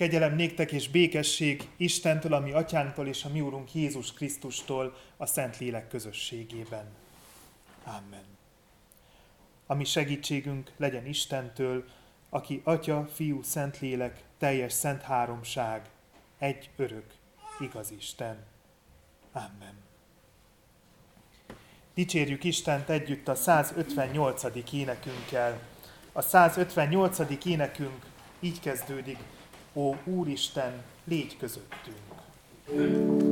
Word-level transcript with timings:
Kegyelem 0.00 0.34
néktek 0.34 0.72
és 0.72 0.88
békesség 0.88 1.68
Istentől, 1.76 2.32
ami 2.32 2.52
atyánktól 2.52 3.06
és 3.06 3.24
a 3.24 3.28
mi 3.28 3.40
úrunk 3.40 3.74
Jézus 3.74 4.12
Krisztustól 4.12 4.96
a 5.16 5.26
Szent 5.26 5.58
Lélek 5.58 5.88
közösségében. 5.88 6.84
Amen. 7.84 8.24
Ami 9.66 9.84
segítségünk 9.84 10.70
legyen 10.76 11.06
Istentől, 11.06 11.84
aki 12.28 12.60
Atya, 12.64 13.08
Fiú, 13.14 13.42
Szentlélek, 13.42 14.22
teljes 14.38 14.72
szent 14.72 15.02
háromság, 15.02 15.88
egy 16.38 16.70
örök, 16.76 17.06
igaz 17.58 17.90
Isten. 17.90 18.44
Amen. 19.32 19.74
Dicsérjük 21.94 22.44
Istent 22.44 22.88
együtt 22.88 23.28
a 23.28 23.34
158. 23.34 24.42
énekünkkel. 24.72 25.60
A 26.12 26.20
158. 26.20 27.44
énekünk 27.44 28.06
így 28.40 28.60
kezdődik, 28.60 29.18
Ó 29.74 29.94
Úristen, 30.04 30.82
légy 31.04 31.36
közöttünk. 31.36 31.96
thank 32.66 33.29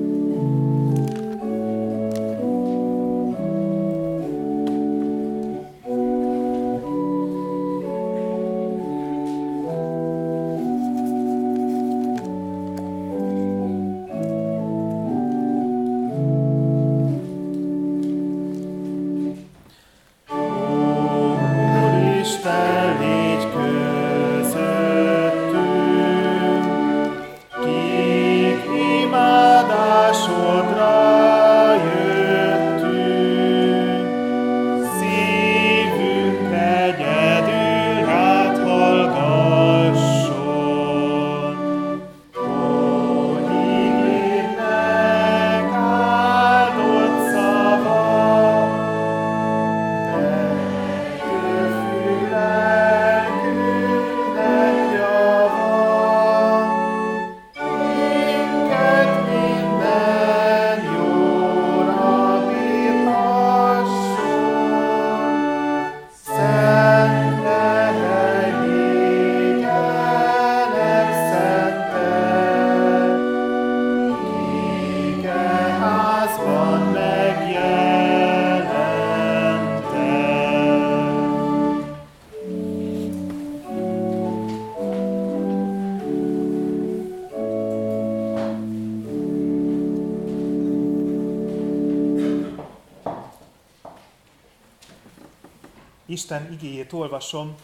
Isten 96.18 96.52
igéjét 96.52 96.92
olvasom 96.92 97.54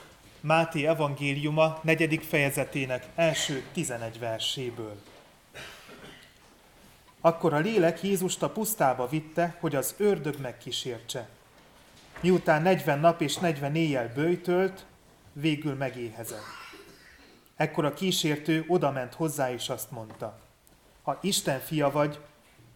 Máté 0.40 0.86
evangéliuma 0.86 1.78
negyedik 1.82 2.22
fejezetének 2.22 3.06
első 3.14 3.64
tizenegy 3.72 4.18
verséből. 4.18 5.02
Akkor 7.20 7.54
a 7.54 7.58
lélek 7.58 8.02
Jézust 8.02 8.42
a 8.42 8.50
pusztába 8.50 9.08
vitte, 9.08 9.56
hogy 9.60 9.74
az 9.74 9.94
ördög 9.98 10.40
megkísértse. 10.40 11.28
Miután 12.20 12.62
40 12.62 12.98
nap 12.98 13.20
és 13.20 13.36
40 13.36 13.74
éjjel 13.74 14.12
bőjtölt, 14.14 14.86
végül 15.32 15.74
megéhezett. 15.74 16.44
Ekkor 17.56 17.84
a 17.84 17.94
kísértő 17.94 18.64
odament 18.68 19.14
hozzá 19.14 19.52
és 19.52 19.68
azt 19.68 19.90
mondta, 19.90 20.38
ha 21.02 21.18
Isten 21.22 21.60
fia 21.60 21.90
vagy, 21.90 22.20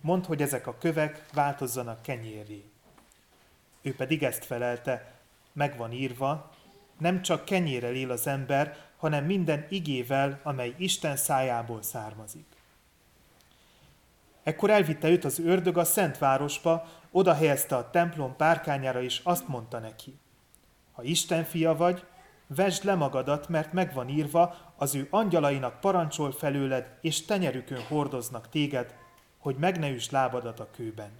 mondd, 0.00 0.26
hogy 0.26 0.42
ezek 0.42 0.66
a 0.66 0.78
kövek 0.78 1.24
változzanak 1.32 2.02
kenyérré. 2.02 2.64
Ő 3.82 3.94
pedig 3.94 4.22
ezt 4.22 4.44
felelte, 4.44 5.16
megvan 5.58 5.92
írva, 5.92 6.50
nem 6.98 7.22
csak 7.22 7.44
kenyérrel 7.44 7.94
él 7.94 8.10
az 8.10 8.26
ember, 8.26 8.76
hanem 8.96 9.24
minden 9.24 9.66
igével, 9.68 10.40
amely 10.42 10.74
Isten 10.76 11.16
szájából 11.16 11.82
származik. 11.82 12.46
Ekkor 14.42 14.70
elvitte 14.70 15.08
őt 15.08 15.24
az 15.24 15.38
ördög 15.38 15.78
a 15.78 15.84
Szent 15.84 16.18
Városba, 16.18 16.88
oda 17.10 17.34
helyezte 17.34 17.76
a 17.76 17.90
templom 17.90 18.36
párkányára, 18.36 19.02
és 19.02 19.20
azt 19.24 19.48
mondta 19.48 19.78
neki, 19.78 20.18
ha 20.92 21.02
Isten 21.02 21.44
fia 21.44 21.76
vagy, 21.76 22.04
vesd 22.46 22.84
le 22.84 22.94
magadat, 22.94 23.48
mert 23.48 23.72
megvan 23.72 24.08
írva, 24.08 24.72
az 24.76 24.94
ő 24.94 25.06
angyalainak 25.10 25.80
parancsol 25.80 26.32
felőled, 26.32 26.98
és 27.00 27.24
tenyerükön 27.24 27.82
hordoznak 27.82 28.48
téged, 28.48 28.94
hogy 29.38 29.56
meg 29.56 29.78
ne 29.78 29.90
üsd 29.90 30.12
lábadat 30.12 30.60
a 30.60 30.70
kőben. 30.70 31.10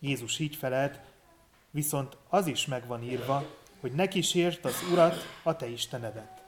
Jézus 0.00 0.38
így 0.38 0.56
felelt, 0.56 1.00
viszont 1.72 2.16
az 2.28 2.46
is 2.46 2.66
megvan 2.66 3.02
írva, 3.02 3.44
hogy 3.80 3.92
ne 3.92 4.08
kísért 4.08 4.64
az 4.64 4.82
Urat, 4.92 5.16
a 5.42 5.56
te 5.56 5.66
Istenedet. 5.66 6.42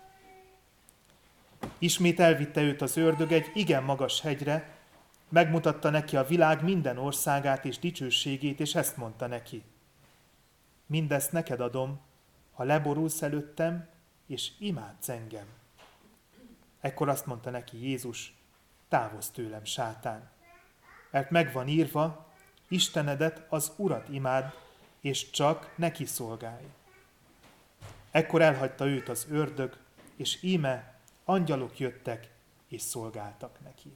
Ismét 1.79 2.21
elvitte 2.21 2.61
őt 2.61 2.83
az 2.83 2.97
ördög 2.97 3.33
egy 3.33 3.51
igen 3.55 3.83
magas 3.83 4.21
hegyre, 4.21 4.77
megmutatta 5.29 5.91
neki 5.91 6.17
a 6.17 6.27
világ 6.27 6.63
minden 6.63 6.99
országát 6.99 7.65
és 7.65 7.79
dicsőségét, 7.79 8.61
és 8.61 8.75
ezt 8.75 8.97
mondta 8.97 9.27
neki. 9.27 9.63
Mindezt 10.87 11.33
neked 11.33 11.61
adom, 11.61 12.01
ha 12.53 12.65
leborulsz 12.65 13.23
előttem, 13.23 13.89
és 14.27 14.51
imádsz 14.59 15.09
engem. 15.09 15.47
Ekkor 16.81 17.09
azt 17.09 17.27
mondta 17.27 17.51
neki 17.51 17.89
Jézus, 17.89 18.35
távozz 18.89 19.29
tőlem, 19.29 19.65
sátán. 19.65 20.31
Mert 21.11 21.31
megvan 21.31 21.69
írva, 21.69 22.33
Istenedet, 22.69 23.47
az 23.49 23.73
Urat 23.77 24.09
imád, 24.09 24.53
és 25.05 25.31
csak 25.31 25.73
neki 25.77 26.05
szolgálj. 26.05 26.65
Ekkor 28.11 28.43
elhagyta 28.43 28.87
őt 28.87 29.09
az 29.09 29.27
ördög, 29.31 29.77
és 30.17 30.43
íme 30.43 30.99
angyalok 31.25 31.79
jöttek 31.79 32.31
és 32.69 32.83
szolgáltak 32.83 33.59
neki. 33.65 33.93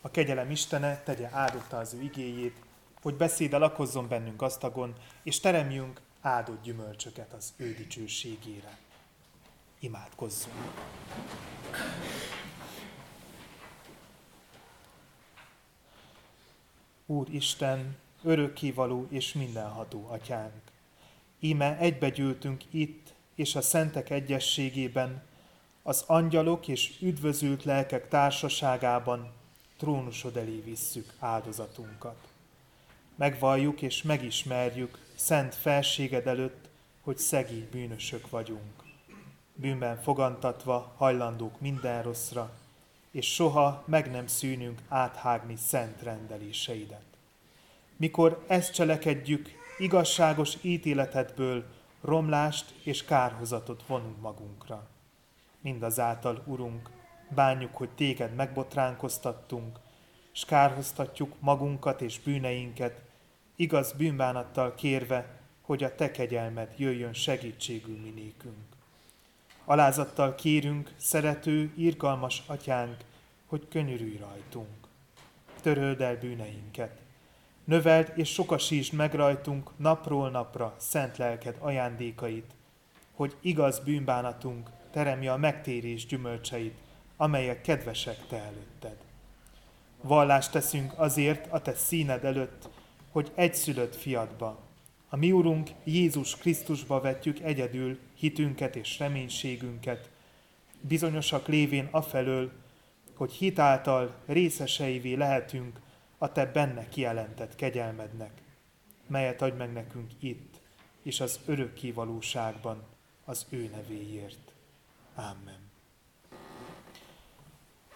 A 0.00 0.10
kegyelem 0.10 0.50
Istene 0.50 1.02
tegye 1.02 1.28
áldotta 1.32 1.78
az 1.78 1.94
ő 1.94 2.02
igéjét, 2.02 2.56
hogy 3.02 3.14
beszéde 3.14 3.58
lakozzon 3.58 4.08
bennünk 4.08 4.36
gazdagon, 4.36 4.94
és 5.22 5.40
teremjünk 5.40 6.00
áldott 6.20 6.62
gyümölcsöket 6.62 7.32
az 7.32 7.52
ő 7.56 7.74
dicsőségére. 7.74 8.78
Imádkozzunk! 9.78 10.72
Úr 17.12 17.26
Isten, 17.30 17.96
örökkévaló 18.22 19.06
és 19.10 19.32
mindenható 19.32 20.06
atyánk. 20.10 20.62
Íme 21.40 21.78
egybegyűltünk 21.78 22.62
itt 22.70 23.12
és 23.34 23.54
a 23.54 23.60
szentek 23.60 24.10
egyességében, 24.10 25.22
az 25.82 26.04
angyalok 26.06 26.68
és 26.68 26.92
üdvözült 27.00 27.64
lelkek 27.64 28.08
társaságában 28.08 29.32
trónusod 29.76 30.36
elé 30.36 30.60
visszük 30.64 31.12
áldozatunkat. 31.18 32.28
Megvalljuk 33.14 33.82
és 33.82 34.02
megismerjük 34.02 34.98
szent 35.14 35.54
felséged 35.54 36.26
előtt, 36.26 36.68
hogy 37.00 37.18
szegény 37.18 37.68
bűnösök 37.70 38.30
vagyunk. 38.30 38.82
Bűnben 39.54 40.02
fogantatva 40.02 40.94
hajlandók 40.96 41.60
minden 41.60 42.02
rosszra, 42.02 42.52
és 43.12 43.34
soha 43.34 43.84
meg 43.86 44.10
nem 44.10 44.26
szűnünk 44.26 44.82
áthágni 44.88 45.56
szent 45.56 46.02
rendeléseidet. 46.02 47.11
Mikor 47.96 48.44
ezt 48.46 48.72
cselekedjük, 48.72 49.48
igazságos 49.78 50.56
ítéletedből 50.60 51.64
romlást 52.00 52.74
és 52.82 53.04
kárhozatot 53.04 53.82
vonunk 53.86 54.20
magunkra. 54.20 54.88
Mindazáltal, 55.60 56.42
Urunk, 56.46 56.90
bánjuk, 57.28 57.76
hogy 57.76 57.90
téged 57.90 58.34
megbotránkoztattunk, 58.34 59.78
és 60.32 60.44
kárhoztatjuk 60.44 61.34
magunkat 61.38 62.00
és 62.00 62.20
bűneinket, 62.20 63.00
igaz 63.56 63.92
bűnbánattal 63.92 64.74
kérve, 64.74 65.40
hogy 65.60 65.84
a 65.84 65.94
te 65.94 66.10
kegyelmed 66.10 66.74
jöjjön 66.76 67.12
segítségül 67.12 67.98
minékünk. 68.00 68.72
Alázattal 69.64 70.34
kérünk, 70.34 70.94
szerető, 70.96 71.72
irgalmas 71.76 72.42
atyánk, 72.46 72.96
hogy 73.46 73.68
könyörülj 73.68 74.16
rajtunk. 74.16 74.88
Töröld 75.60 76.00
el 76.00 76.16
bűneinket. 76.16 77.01
Növeld 77.64 78.12
és 78.14 78.32
sokasítsd 78.32 78.92
meg 78.92 79.14
rajtunk 79.14 79.70
napról 79.76 80.30
napra 80.30 80.74
szent 80.78 81.16
lelked 81.16 81.56
ajándékait, 81.58 82.50
hogy 83.12 83.36
igaz 83.40 83.78
bűnbánatunk 83.78 84.70
teremje 84.90 85.32
a 85.32 85.36
megtérés 85.36 86.06
gyümölcseit, 86.06 86.74
amelyek 87.16 87.60
kedvesek 87.60 88.26
te 88.26 88.36
előtted. 88.36 88.96
Vallást 90.00 90.52
teszünk 90.52 90.92
azért 90.96 91.52
a 91.52 91.60
te 91.60 91.74
színed 91.74 92.24
előtt, 92.24 92.68
hogy 93.10 93.32
egyszülött 93.34 93.96
fiadba, 93.96 94.58
a 95.14 95.16
mi 95.16 95.32
Urunk 95.32 95.70
Jézus 95.84 96.36
Krisztusba 96.36 97.00
vetjük 97.00 97.40
egyedül 97.40 97.98
hitünket 98.14 98.76
és 98.76 98.98
reménységünket, 98.98 100.10
bizonyosak 100.80 101.46
lévén 101.46 101.88
afelől, 101.90 102.52
hogy 103.14 103.32
hitáltal 103.32 104.14
részeseivé 104.26 105.14
lehetünk 105.14 105.80
a 106.22 106.32
Te 106.32 106.46
benne 106.46 106.88
kijelentett 106.88 107.54
kegyelmednek, 107.54 108.42
melyet 109.06 109.42
adj 109.42 109.56
meg 109.56 109.72
nekünk 109.72 110.10
itt, 110.18 110.60
és 111.02 111.20
az 111.20 111.40
örökké 111.46 111.90
valóságban 111.90 112.82
az 113.24 113.46
ő 113.48 113.70
nevéért. 113.74 114.52
Amen. 115.14 115.70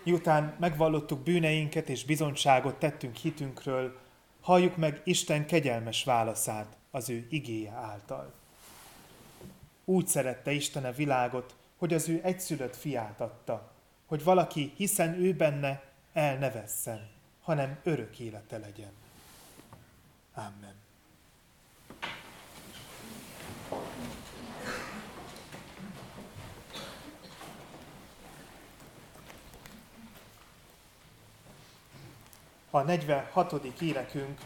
Miután 0.02 0.56
megvallottuk 0.58 1.20
bűneinket 1.20 1.88
és 1.88 2.04
bizonyságot 2.04 2.78
tettünk 2.78 3.16
hitünkről, 3.16 3.98
halljuk 4.40 4.76
meg 4.76 5.00
Isten 5.04 5.46
kegyelmes 5.46 6.04
válaszát 6.04 6.76
az 6.90 7.10
ő 7.10 7.26
igéje 7.30 7.72
által. 7.72 8.32
Úgy 9.84 10.06
szerette 10.06 10.52
Isten 10.52 10.84
a 10.84 10.92
világot, 10.92 11.54
hogy 11.76 11.94
az 11.94 12.08
ő 12.08 12.20
egyszülött 12.22 12.76
fiát 12.76 13.20
adta, 13.20 13.72
hogy 14.06 14.24
valaki, 14.24 14.72
hiszen 14.76 15.14
ő 15.14 15.34
benne, 15.34 15.82
el 16.12 16.38
ne 16.38 16.50
vesszen, 16.50 17.14
hanem 17.46 17.78
örök 17.82 18.18
élete 18.18 18.58
legyen. 18.58 18.90
Amen. 20.34 20.74
A 32.70 32.80
46. 32.80 33.52
énekünk 33.80 34.40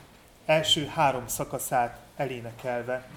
első 0.44 0.86
három 0.86 1.28
szakaszát 1.28 1.98
elénekelve 2.16 3.08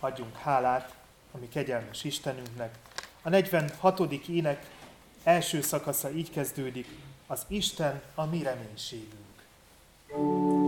adjunk 0.00 0.36
hálát 0.36 0.94
a 1.32 1.38
mi 1.38 1.48
kegyelmes 1.48 2.04
Istenünknek. 2.04 2.78
A 3.22 3.28
46. 3.28 4.00
ének 4.28 4.66
első 5.22 5.60
szakasza 5.60 6.10
így 6.10 6.30
kezdődik, 6.30 6.88
az 7.32 7.44
Isten 7.48 8.02
a 8.14 8.24
mi 8.24 8.42
reménységünk. 8.42 10.61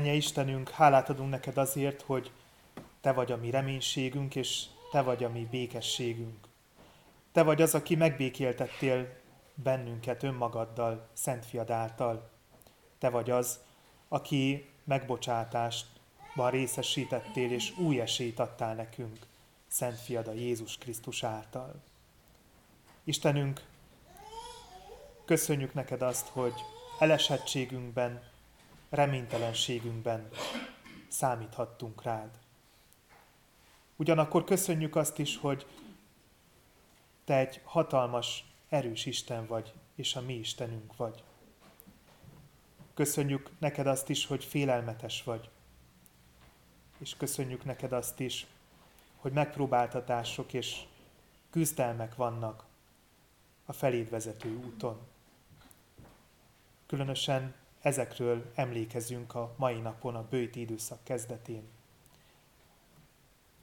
Menje 0.00 0.14
Istenünk, 0.14 0.68
hálát 0.68 1.08
adunk 1.08 1.30
neked 1.30 1.56
azért, 1.56 2.02
hogy 2.02 2.30
te 3.00 3.12
vagy 3.12 3.32
a 3.32 3.36
mi 3.36 3.50
reménységünk, 3.50 4.36
és 4.36 4.64
te 4.90 5.02
vagy 5.02 5.24
a 5.24 5.28
mi 5.28 5.48
békességünk. 5.50 6.46
Te 7.32 7.42
vagy 7.42 7.62
az, 7.62 7.74
aki 7.74 7.94
megbékéltettél 7.94 9.08
bennünket 9.54 10.22
önmagaddal, 10.22 11.08
Szent 11.12 11.46
Fiad 11.46 11.70
által. 11.70 12.30
Te 12.98 13.10
vagy 13.10 13.30
az, 13.30 13.60
aki 14.08 14.70
megbocsátástban 14.84 16.50
részesítettél, 16.50 17.52
és 17.52 17.76
új 17.78 18.00
esélyt 18.00 18.38
adtál 18.38 18.74
nekünk, 18.74 19.18
Szent 19.66 20.00
Fiad 20.00 20.26
a 20.26 20.32
Jézus 20.32 20.78
Krisztus 20.78 21.22
által. 21.22 21.74
Istenünk, 23.04 23.64
köszönjük 25.24 25.74
neked 25.74 26.02
azt, 26.02 26.28
hogy 26.28 26.54
elesettségünkben, 26.98 28.29
reménytelenségünkben 28.90 30.28
számíthattunk 31.08 32.02
rád. 32.02 32.38
Ugyanakkor 33.96 34.44
köszönjük 34.44 34.96
azt 34.96 35.18
is, 35.18 35.36
hogy 35.36 35.66
te 37.24 37.36
egy 37.36 37.60
hatalmas, 37.64 38.44
erős 38.68 39.06
Isten 39.06 39.46
vagy, 39.46 39.72
és 39.94 40.16
a 40.16 40.20
mi 40.20 40.34
Istenünk 40.34 40.96
vagy. 40.96 41.22
Köszönjük 42.94 43.50
neked 43.58 43.86
azt 43.86 44.08
is, 44.08 44.26
hogy 44.26 44.44
félelmetes 44.44 45.22
vagy. 45.22 45.50
És 46.98 47.16
köszönjük 47.16 47.64
neked 47.64 47.92
azt 47.92 48.20
is, 48.20 48.46
hogy 49.16 49.32
megpróbáltatások 49.32 50.52
és 50.52 50.82
küzdelmek 51.50 52.14
vannak 52.14 52.64
a 53.66 53.72
feléd 53.72 54.10
vezető 54.10 54.56
úton. 54.56 55.00
Különösen 56.86 57.54
ezekről 57.80 58.50
emlékezünk 58.54 59.34
a 59.34 59.54
mai 59.56 59.80
napon, 59.80 60.14
a 60.14 60.26
bőti 60.28 60.60
időszak 60.60 60.98
kezdetén. 61.02 61.68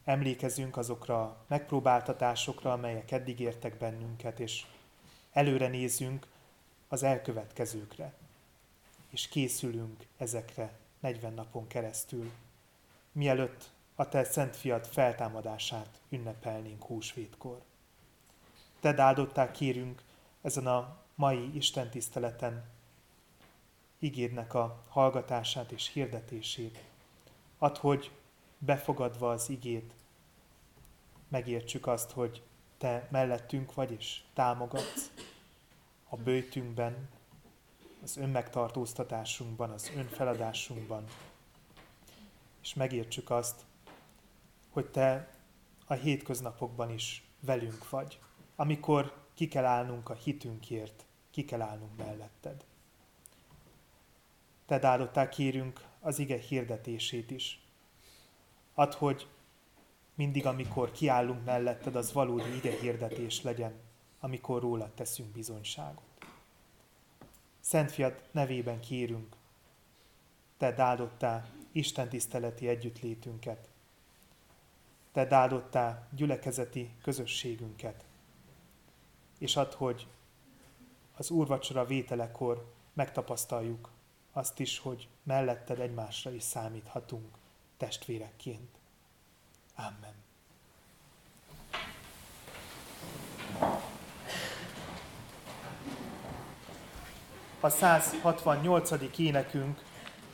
Emlékezünk 0.04 0.78
azokra 0.78 1.22
a 1.22 1.38
megpróbáltatásokra, 1.48 2.72
amelyek 2.72 3.12
eddig 3.12 3.40
értek 3.40 3.78
bennünket, 3.78 4.40
és 4.40 4.66
előre 5.32 5.68
nézünk 5.68 6.28
az 6.88 7.04
elkövetkezőkre, 7.04 8.14
és 9.10 9.28
készülünk 9.28 10.06
ezekre 10.18 10.78
40 11.00 11.34
napon 11.34 11.68
keresztül, 11.68 12.32
mielőtt 13.12 13.70
a 13.96 14.10
Te 14.10 14.24
Szent 14.24 14.56
Fiat 14.56 14.88
feltámadását 14.88 16.02
ünnepelnénk 16.10 16.84
húsvétkor. 16.84 17.62
Te 18.80 19.02
áldották 19.02 19.52
kérünk 19.52 20.04
ezen 20.42 20.68
a 20.68 20.98
mai 21.16 21.56
Isten 21.56 21.90
tiszteleten 21.90 22.77
igédnek 24.00 24.54
a 24.54 24.84
hallgatását 24.90 25.72
és 25.72 25.88
hirdetését. 25.88 26.84
Add, 27.58 27.78
hogy 27.78 28.12
befogadva 28.58 29.32
az 29.32 29.50
igét, 29.50 29.94
megértsük 31.28 31.88
azt, 31.88 32.12
hogy 32.12 32.44
te 32.78 33.08
mellettünk 33.12 33.74
vagy, 33.74 33.92
és 33.92 34.22
támogatsz 34.34 35.12
a 36.10 36.16
bőtünkben, 36.16 37.10
az 38.04 38.18
önmegtartóztatásunkban, 38.18 39.70
az 39.70 39.92
önfeladásunkban, 39.96 41.04
és 42.62 42.74
megértsük 42.74 43.30
azt, 43.30 43.66
hogy 44.70 44.86
te 44.86 45.36
a 45.86 45.94
hétköznapokban 45.94 46.92
is 46.92 47.28
velünk 47.40 47.90
vagy, 47.90 48.20
amikor 48.56 49.26
ki 49.34 49.48
kell 49.48 49.66
állnunk 49.66 50.10
a 50.10 50.14
hitünkért, 50.14 51.06
ki 51.32 51.46
kell 51.46 51.62
állnunk 51.62 51.98
melletted. 51.98 52.66
Te 54.68 54.88
áldottál 54.88 55.30
kérünk 55.30 55.86
az 56.00 56.20
ige 56.20 56.38
hirdetését 56.38 57.32
is. 57.32 57.62
Add, 58.74 58.94
hogy 58.96 59.28
mindig, 60.16 60.46
amikor 60.46 60.92
kiállunk 60.92 61.46
melletted, 61.46 61.96
az 61.96 62.14
valódi 62.14 62.56
ige 62.56 62.80
hirdetés 62.80 63.42
legyen, 63.42 63.80
amikor 64.20 64.62
rólad 64.62 64.92
teszünk 64.92 65.30
bizonyságot. 65.30 66.04
Szent 67.60 67.92
Fiad 67.92 68.22
nevében 68.32 68.80
kérünk, 68.80 69.36
te 70.58 70.82
áldottál 70.82 71.50
Isten 71.72 72.10
tiszteleti 72.10 72.68
együttlétünket, 72.68 73.70
te 75.12 75.36
áldottál 75.36 76.08
gyülekezeti 76.12 76.92
közösségünket, 77.02 78.06
és 79.38 79.56
add, 79.56 79.74
hogy 79.76 80.08
az 81.16 81.30
úrvacsora 81.30 81.86
vételekor 81.86 82.74
megtapasztaljuk 82.94 83.90
azt 84.38 84.60
is, 84.60 84.80
hogy 84.80 85.08
melletted 85.24 85.80
egymásra 85.80 86.32
is 86.32 86.44
számíthatunk 86.44 87.36
testvérekként. 87.78 88.70
Amen. 89.76 90.16
A 97.60 97.70
168. 97.70 98.92
énekünk 99.18 99.84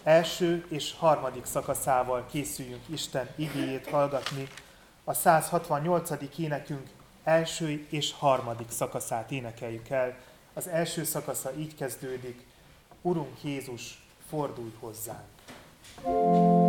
első 0.04 0.66
és 0.70 0.94
harmadik 0.94 1.46
szakaszával 1.46 2.26
készüljünk 2.26 2.84
Isten 2.90 3.30
igéjét 3.36 3.90
hallgatni. 3.90 4.48
A 5.04 5.14
168. 5.14 6.10
énekünk 6.38 6.90
első 7.24 7.88
és 7.90 8.14
harmadik 8.14 8.70
szakaszát 8.70 9.32
énekeljük 9.32 9.90
el. 9.90 10.18
Az 10.54 10.68
első 10.68 11.04
szakasza 11.04 11.54
így 11.56 11.76
kezdődik. 11.76 12.52
Urunk 13.06 13.44
Jézus, 13.44 14.02
fordulj 14.28 14.72
hozzánk! 14.80 16.63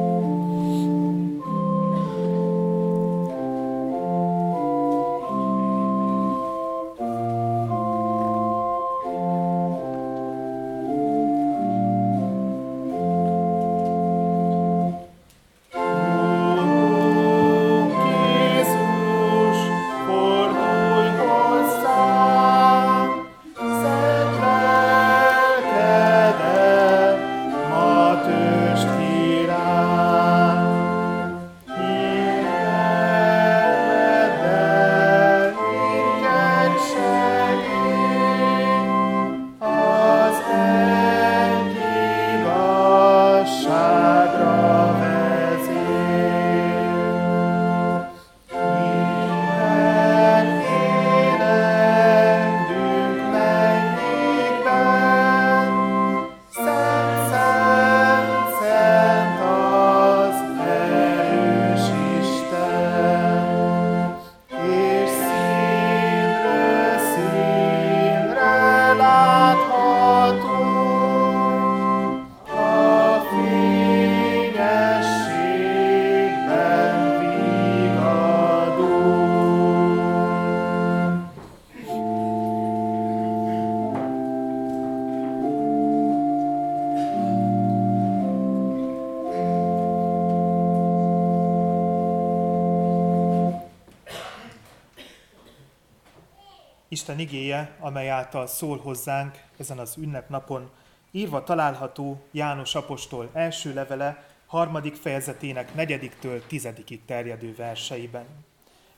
Isten 97.14 97.26
igéje, 97.26 97.76
amely 97.80 98.10
által 98.10 98.46
szól 98.46 98.78
hozzánk 98.78 99.42
ezen 99.56 99.78
az 99.78 99.96
ünnepnapon, 99.96 100.70
írva 101.10 101.42
található 101.42 102.22
János 102.30 102.74
apostol 102.74 103.30
első 103.32 103.74
levele, 103.74 104.26
harmadik 104.46 104.94
fejezetének 104.94 105.74
negyediktől 105.74 106.46
tizedikig 106.46 107.04
terjedő 107.04 107.54
verseiben. 107.54 108.26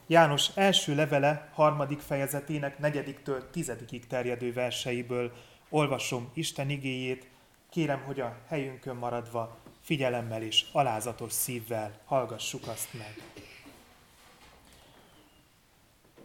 János 0.07 0.49
első 0.55 0.95
levele 0.95 1.49
harmadik 1.55 2.01
fejezetének 2.01 2.79
negyediktől 2.79 3.51
tizedikig 3.51 4.07
terjedő 4.07 4.53
verseiből 4.53 5.33
olvasom 5.69 6.31
Isten 6.35 6.71
igéjét, 6.71 7.27
kérem, 7.71 8.03
hogy 8.07 8.21
a 8.21 8.37
helyünkön 8.49 8.97
maradva 8.97 9.57
figyelemmel 9.83 10.43
és 10.43 10.65
alázatos 10.73 11.33
szívvel 11.33 12.01
hallgassuk 12.05 12.67
azt 12.67 12.89
meg. 12.93 13.15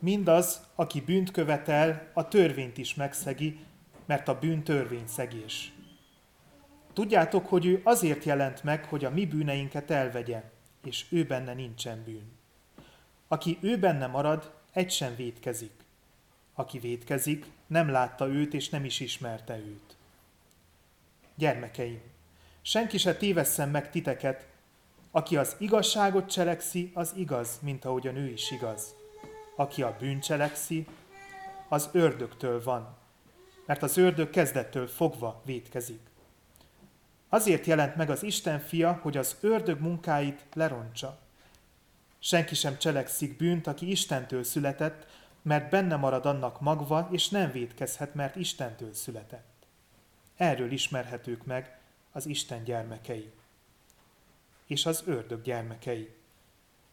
Mindaz, 0.02 0.68
aki 0.76 1.02
bűnt 1.02 1.32
követel, 1.32 2.12
a 2.14 2.28
törvényt 2.28 2.78
is 2.78 2.96
megszegi, 2.96 3.60
mert 4.06 4.28
a 4.28 4.40
bűn 4.40 4.64
törvényszegés. 4.64 5.74
Tudjátok, 6.94 7.48
hogy 7.48 7.66
ő 7.66 7.82
azért 7.84 8.24
jelent 8.24 8.64
meg, 8.64 8.86
hogy 8.86 9.06
a 9.06 9.10
mi 9.10 9.26
bűneinket 9.26 9.92
elvegye, 9.92 10.44
és 10.84 11.06
ő 11.10 11.26
benne 11.26 11.54
nincsen 11.54 12.04
bűn. 12.04 12.32
Aki 13.28 13.58
ő 13.62 13.78
benne 13.78 14.08
marad, 14.08 14.54
egy 14.72 14.92
sem 14.92 15.16
védkezik. 15.16 15.74
Aki 16.54 16.80
védkezik, 16.80 17.46
nem 17.68 17.90
látta 17.90 18.28
őt, 18.28 18.54
és 18.54 18.70
nem 18.70 18.86
is 18.86 19.00
ismerte 19.00 19.58
őt. 19.58 19.96
Gyermekeim, 21.36 22.02
senki 22.62 22.98
se 22.98 23.16
tévesszen 23.16 23.70
meg 23.70 23.90
titeket, 23.90 24.48
aki 25.12 25.38
az 25.38 25.56
igazságot 25.60 26.32
cselekszi, 26.32 26.92
az 26.94 27.14
igaz, 27.16 27.60
mint 27.62 27.86
ahogy 27.86 28.08
a 28.08 28.12
nő 28.12 28.32
is 28.32 28.52
igaz. 28.52 29.00
Aki 29.62 29.82
a 29.82 29.96
bűn 30.00 30.20
cselekszi, 30.20 30.88
az 31.68 31.90
ördögtől 31.92 32.64
van, 32.64 32.98
mert 33.66 33.84
az 33.84 33.98
ördög 33.98 34.30
kezdettől 34.30 34.88
fogva 34.88 35.42
védkezik. 35.46 36.00
Azért 37.30 37.66
jelent 37.66 37.96
meg 37.96 38.10
az 38.10 38.24
Isten 38.24 38.60
fia, 38.60 39.00
hogy 39.02 39.18
az 39.18 39.38
ördög 39.42 39.80
munkáit 39.80 40.46
lerontsa. 40.54 41.20
Senki 42.20 42.56
sem 42.56 42.78
cselekszik 42.78 43.38
bűnt, 43.38 43.68
aki 43.68 43.90
Istentől 43.92 44.44
született, 44.44 45.08
mert 45.42 45.70
benne 45.70 45.96
marad 45.96 46.26
annak 46.26 46.62
magva, 46.62 47.08
és 47.12 47.30
nem 47.30 47.52
védkezhet, 47.52 48.14
mert 48.14 48.36
Istentől 48.36 48.94
született. 48.94 49.66
Erről 50.38 50.72
ismerhetők 50.72 51.46
meg 51.46 51.80
az 52.12 52.26
Isten 52.26 52.64
gyermekei 52.64 53.32
és 54.72 54.86
az 54.86 55.04
ördög 55.06 55.42
gyermekei. 55.42 56.10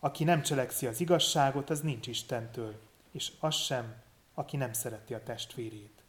Aki 0.01 0.25
nem 0.25 0.43
cselekszi 0.43 0.87
az 0.87 1.01
igazságot, 1.01 1.71
az 1.71 1.81
nincs 1.81 2.07
Istentől, 2.07 2.81
és 3.13 3.33
az 3.41 3.55
sem, 3.55 4.03
aki 4.35 4.57
nem 4.57 4.73
szereti 4.73 5.15
a 5.15 5.23
testvérét. 5.23 6.03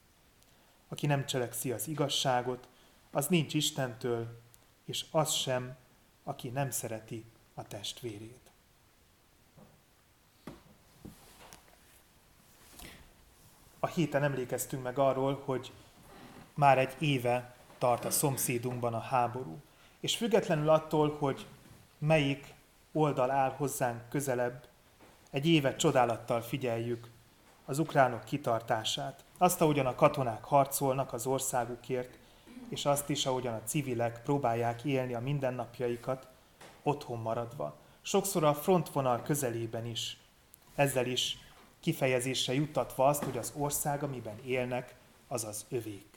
Aki 0.88 1.08
nem 1.08 1.26
cselekszi 1.26 1.72
az 1.72 1.88
igazságot, 1.88 2.68
az 3.12 3.28
nincs 3.28 3.54
Istentől, 3.54 4.40
és 4.86 5.06
az 5.12 5.32
sem, 5.32 5.76
aki 6.24 6.50
nem 6.50 6.72
szereti 6.72 7.26
a 7.54 7.64
testvérét. 7.64 8.52
A 13.80 13.88
héten 13.88 14.24
emlékeztünk 14.24 14.84
meg 14.84 14.98
arról, 14.98 15.42
hogy 15.46 15.72
már 16.54 16.78
egy 16.78 16.96
éve 17.00 17.56
tart 17.78 18.06
a 18.06 18.12
szomszédunkban 18.12 18.94
a 18.94 19.00
háború. 19.00 19.62
És 20.00 20.16
függetlenül 20.16 20.70
attól, 20.70 21.18
hogy 21.18 21.46
melyik 21.98 22.54
oldal 22.92 23.32
áll 23.32 23.50
hozzánk 23.50 24.10
közelebb, 24.10 24.68
egy 25.32 25.48
évet 25.48 25.78
csodálattal 25.78 26.42
figyeljük 26.42 27.10
az 27.66 27.80
ukránok 27.80 28.24
kitartását. 28.24 29.24
Azt, 29.38 29.62
ahogyan 29.62 29.86
a 29.86 29.96
katonák 29.96 30.44
harcolnak 30.44 31.14
az 31.14 31.26
országukért, 31.26 32.18
és 32.70 32.86
azt 32.86 33.10
is, 33.10 33.26
ahogyan 33.26 33.54
a 33.54 33.64
civilek 33.66 34.22
próbálják 34.22 34.84
élni 34.84 35.14
a 35.14 35.20
mindennapjaikat, 35.20 36.28
otthon 36.84 37.20
maradva. 37.20 37.76
Sokszor 38.02 38.44
a 38.44 38.54
frontvonal 38.54 39.22
közelében 39.22 39.86
is. 39.86 40.18
Ezzel 40.76 41.06
is 41.06 41.38
kifejezésre 41.80 42.54
juttatva 42.54 43.08
azt, 43.08 43.24
hogy 43.24 43.38
az 43.38 43.54
ország, 43.58 44.04
amiben 44.04 44.40
élnek, 44.46 44.96
az 45.28 45.44
az 45.44 45.66
övék. 45.70 46.08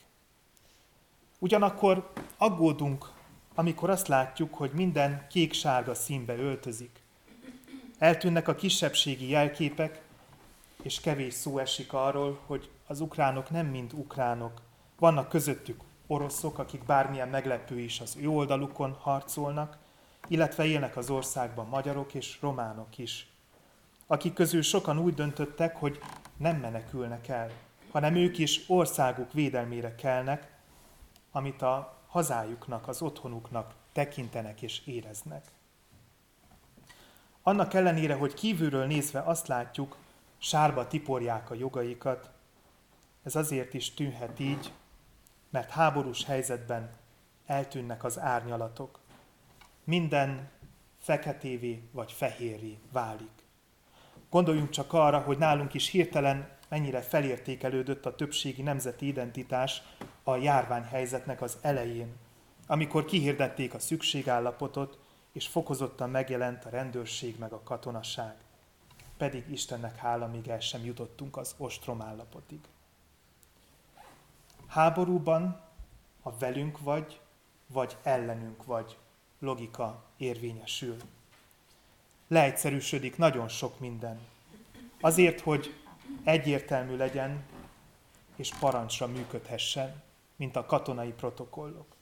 Ugyanakkor 1.39 2.13
aggódunk, 2.37 3.11
amikor 3.55 3.91
azt 3.91 4.09
látjuk, 4.09 4.55
hogy 4.55 4.71
minden 4.73 5.27
kék-sárga 5.31 5.95
színbe 5.95 6.37
öltözik. 6.37 7.01
Eltűnnek 7.99 8.49
a 8.49 8.55
kisebbségi 8.55 9.29
jelképek, 9.29 10.01
és 10.83 11.01
kevés 11.01 11.35
szó 11.35 11.59
esik 11.59 11.93
arról, 11.93 12.41
hogy 12.47 12.71
az 12.87 13.01
ukránok 13.01 13.51
nem 13.51 13.67
mind 13.67 13.93
ukránok. 13.93 14.61
Vannak 14.99 15.29
közöttük 15.29 15.81
oroszok, 16.07 16.59
akik 16.59 16.85
bármilyen 16.85 17.29
meglepő 17.29 17.79
is 17.79 18.01
az 18.01 18.17
ő 18.21 18.29
oldalukon 18.29 18.97
harcolnak, 19.01 19.79
illetve 20.29 20.65
élnek 20.65 20.97
az 20.97 21.11
országban 21.11 21.67
magyarok 21.67 22.15
és 22.15 22.39
románok 22.41 22.99
is, 22.99 23.27
akik 24.07 24.33
közül 24.33 24.63
sokan 24.63 24.99
úgy 24.99 25.15
döntöttek, 25.15 25.77
hogy 25.77 25.99
nem 26.37 26.57
menekülnek 26.57 27.29
el, 27.29 27.51
hanem 27.91 28.15
ők 28.15 28.39
is 28.39 28.61
országuk 28.69 29.33
védelmére 29.33 29.95
kelnek, 29.95 30.53
amit 31.33 31.63
a 31.63 32.02
hazájuknak, 32.13 32.89
az 32.89 33.03
otthonuknak 33.03 33.75
tekintenek 33.93 34.63
és 34.63 34.87
éreznek. 34.87 35.45
Annak 37.43 37.75
ellenére, 37.75 38.15
hogy 38.15 38.35
kívülről 38.35 38.87
nézve 38.87 39.21
azt 39.21 39.47
látjuk, 39.47 39.97
sárba 40.39 40.87
tiporják 40.87 41.51
a 41.51 41.55
jogaikat, 41.55 42.31
ez 43.23 43.37
azért 43.37 43.75
is 43.75 43.95
tűnhet 43.95 44.41
így, 44.41 44.73
mert 45.51 45.71
háborús 45.71 46.25
helyzetben 46.25 46.91
eltűnnek 47.47 48.05
az 48.05 48.19
árnyalatok. 48.19 48.99
Minden 49.85 50.51
feketévé 50.99 51.83
vagy 51.93 52.13
fehéré 52.13 52.79
válik. 52.91 53.47
Gondoljunk 54.31 54.71
csak 54.71 54.93
arra, 54.93 55.19
hogy 55.19 55.39
nálunk 55.39 55.75
is 55.75 55.89
hirtelen 55.89 56.49
mennyire 56.69 57.01
felértékelődött 57.01 58.07
a 58.07 58.15
többségi 58.15 58.63
nemzeti 58.63 59.07
identitás 59.07 59.83
a 60.23 60.37
járványhelyzetnek 60.37 61.43
az 61.43 61.59
elején, 61.61 62.17
amikor 62.67 63.05
kihirdették 63.05 63.75
a 63.75 63.79
szükségállapotot, 63.79 64.99
és 65.33 65.47
fokozottan 65.47 66.11
megjelent 66.11 66.65
a 66.65 66.69
rendőrség 66.69 67.39
meg 67.39 67.53
a 67.53 67.63
katonaság. 67.63 68.35
Pedig 69.17 69.51
Istennek 69.51 69.97
hála, 69.97 70.27
még 70.27 70.49
el 70.49 70.61
sem 70.61 70.85
jutottunk 70.85 71.37
az 71.37 71.55
ostrom 71.57 72.03
állapotig. 72.03 72.61
Háborúban 74.67 75.61
a 76.23 76.37
velünk 76.37 76.79
vagy, 76.79 77.21
vagy 77.67 77.97
ellenünk 78.03 78.65
vagy 78.65 78.97
logika 79.39 80.03
érvényesül. 80.17 80.97
Leegyszerűsödik 82.29 83.17
nagyon 83.17 83.49
sok 83.49 83.81
minden. 83.81 84.21
Azért, 85.01 85.41
hogy 85.41 85.75
egyértelmű 86.25 86.97
legyen 86.97 87.45
és 88.37 88.55
parancsra 88.61 89.07
működhessen, 89.07 90.02
mint 90.43 90.57
a 90.57 90.67
katonai 90.67 91.13
protokollok. 91.13 91.97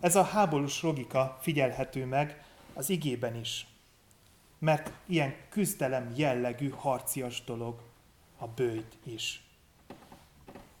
Ez 0.00 0.16
a 0.16 0.22
háborús 0.22 0.82
logika 0.82 1.38
figyelhető 1.40 2.04
meg 2.04 2.44
az 2.74 2.90
igében 2.90 3.34
is, 3.36 3.66
mert 4.58 4.92
ilyen 5.06 5.34
küzdelem 5.48 6.12
jellegű 6.16 6.68
harcias 6.68 7.44
dolog 7.44 7.80
a 8.38 8.46
bőjt 8.46 8.98
is. 9.02 9.44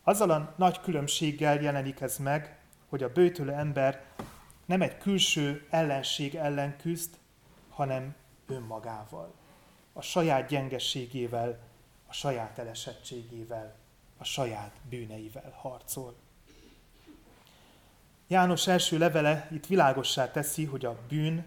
Azzal 0.02 0.30
a 0.30 0.54
nagy 0.56 0.80
különbséggel 0.80 1.60
jelenik 1.62 2.00
ez 2.00 2.16
meg, 2.18 2.58
hogy 2.88 3.02
a 3.02 3.12
bőtölő 3.12 3.52
ember 3.52 4.04
nem 4.66 4.82
egy 4.82 4.98
külső 4.98 5.66
ellenség 5.70 6.34
ellen 6.34 6.76
küzd, 6.76 7.18
hanem 7.68 8.14
önmagával, 8.46 9.34
a 9.92 10.00
saját 10.00 10.48
gyengességével, 10.48 11.58
a 12.06 12.12
saját 12.12 12.58
elesettségével, 12.58 13.79
a 14.20 14.24
saját 14.24 14.72
bűneivel 14.88 15.54
harcol. 15.56 16.14
János 18.28 18.66
első 18.66 18.98
levele 18.98 19.48
itt 19.52 19.66
világossá 19.66 20.30
teszi, 20.30 20.64
hogy 20.64 20.84
a 20.84 20.98
bűn 21.08 21.46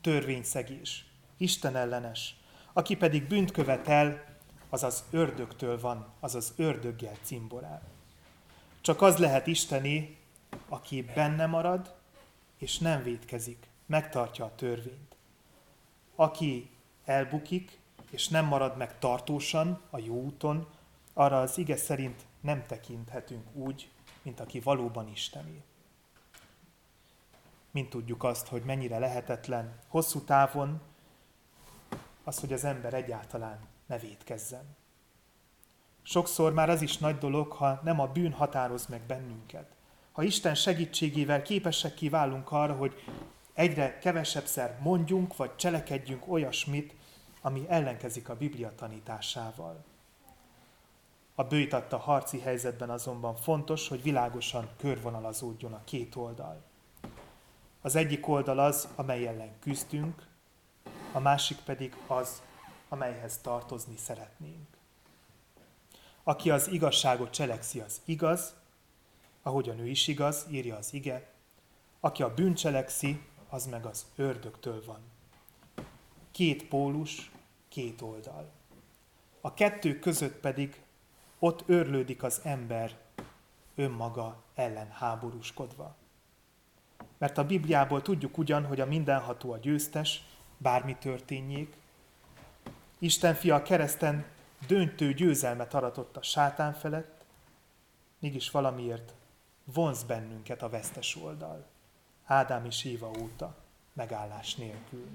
törvényszegés, 0.00 1.06
Isten 1.36 1.76
ellenes, 1.76 2.36
aki 2.72 2.96
pedig 2.96 3.26
bűnt 3.26 3.50
követel, 3.50 4.24
az 4.68 4.82
az 4.82 5.04
ördögtől 5.10 5.80
van, 5.80 6.12
az 6.20 6.34
az 6.34 6.52
ördöggel 6.56 7.16
cimborál. 7.22 7.82
Csak 8.80 9.02
az 9.02 9.16
lehet 9.16 9.46
Isteni, 9.46 10.18
aki 10.68 11.02
benne 11.14 11.46
marad, 11.46 11.94
és 12.58 12.78
nem 12.78 13.02
védkezik, 13.02 13.66
megtartja 13.86 14.44
a 14.44 14.54
törvényt. 14.54 15.16
Aki 16.14 16.70
elbukik, 17.04 17.78
és 18.10 18.28
nem 18.28 18.44
marad 18.44 18.76
meg 18.76 18.98
tartósan 18.98 19.80
a 19.90 19.98
jó 19.98 20.14
úton, 20.22 20.68
arra 21.14 21.40
az 21.40 21.58
ige 21.58 21.76
szerint 21.76 22.22
nem 22.40 22.66
tekinthetünk 22.66 23.54
úgy, 23.54 23.90
mint 24.22 24.40
aki 24.40 24.60
valóban 24.60 25.08
Istené. 25.08 25.62
Mint 27.70 27.90
tudjuk 27.90 28.24
azt, 28.24 28.46
hogy 28.46 28.62
mennyire 28.62 28.98
lehetetlen 28.98 29.78
hosszú 29.88 30.20
távon 30.20 30.80
az, 32.24 32.40
hogy 32.40 32.52
az 32.52 32.64
ember 32.64 32.94
egyáltalán 32.94 33.58
ne. 33.86 33.96
Sokszor 36.02 36.52
már 36.52 36.70
az 36.70 36.82
is 36.82 36.98
nagy 36.98 37.18
dolog, 37.18 37.52
ha 37.52 37.80
nem 37.82 38.00
a 38.00 38.06
bűn 38.06 38.32
határoz 38.32 38.86
meg 38.86 39.00
bennünket. 39.00 39.74
Ha 40.12 40.22
Isten 40.22 40.54
segítségével 40.54 41.42
képesek 41.42 41.94
kiválunk 41.94 42.52
arra, 42.52 42.74
hogy 42.74 42.94
egyre 43.52 43.98
kevesebbszer 43.98 44.78
mondjunk 44.82 45.36
vagy 45.36 45.56
cselekedjünk 45.56 46.28
olyasmit, 46.28 46.94
ami 47.40 47.64
ellenkezik 47.68 48.28
a 48.28 48.36
Biblia 48.36 48.74
tanításával. 48.74 49.84
A 51.34 51.44
bőjtatta 51.44 51.96
harci 51.96 52.40
helyzetben 52.40 52.90
azonban 52.90 53.36
fontos, 53.36 53.88
hogy 53.88 54.02
világosan 54.02 54.68
körvonalazódjon 54.76 55.72
a 55.72 55.84
két 55.84 56.16
oldal. 56.16 56.62
Az 57.80 57.94
egyik 57.94 58.28
oldal 58.28 58.58
az, 58.58 58.88
amely 58.94 59.26
ellen 59.26 59.58
küzdünk, 59.60 60.26
a 61.12 61.18
másik 61.18 61.58
pedig 61.58 61.96
az, 62.06 62.42
amelyhez 62.88 63.38
tartozni 63.38 63.96
szeretnénk. 63.96 64.66
Aki 66.22 66.50
az 66.50 66.68
igazságot 66.68 67.30
cselekszi, 67.30 67.80
az 67.80 68.00
igaz, 68.04 68.54
ahogyan 69.42 69.78
ő 69.78 69.88
is 69.88 70.08
igaz, 70.08 70.46
írja 70.50 70.76
az 70.76 70.92
ige. 70.92 71.32
Aki 72.00 72.22
a 72.22 72.34
bűn 72.34 72.54
cselekszi, 72.54 73.22
az 73.48 73.66
meg 73.66 73.84
az 73.86 74.06
ördögtől 74.16 74.84
van. 74.84 75.00
Két 76.30 76.68
pólus, 76.68 77.30
két 77.68 78.00
oldal. 78.00 78.50
A 79.40 79.54
kettő 79.54 79.98
között 79.98 80.40
pedig 80.40 80.83
ott 81.44 81.62
őrlődik 81.66 82.22
az 82.22 82.40
ember 82.44 82.98
önmaga 83.74 84.42
ellen 84.54 84.90
háborúskodva. 84.90 85.94
Mert 87.18 87.38
a 87.38 87.46
Bibliából 87.46 88.02
tudjuk 88.02 88.38
ugyan, 88.38 88.66
hogy 88.66 88.80
a 88.80 88.86
mindenható 88.86 89.52
a 89.52 89.58
győztes, 89.58 90.26
bármi 90.58 90.96
történjék. 90.96 91.76
Isten 92.98 93.34
fia 93.34 93.54
a 93.54 93.62
kereszten 93.62 94.24
döntő 94.66 95.12
győzelmet 95.12 95.74
aratott 95.74 96.16
a 96.16 96.22
sátán 96.22 96.72
felett, 96.72 97.24
mégis 98.18 98.50
valamiért 98.50 99.14
vonz 99.64 100.02
bennünket 100.02 100.62
a 100.62 100.68
vesztes 100.68 101.16
oldal. 101.16 101.66
Ádám 102.24 102.64
és 102.64 102.84
Éva 102.84 103.10
óta, 103.20 103.56
megállás 103.92 104.54
nélkül. 104.54 105.08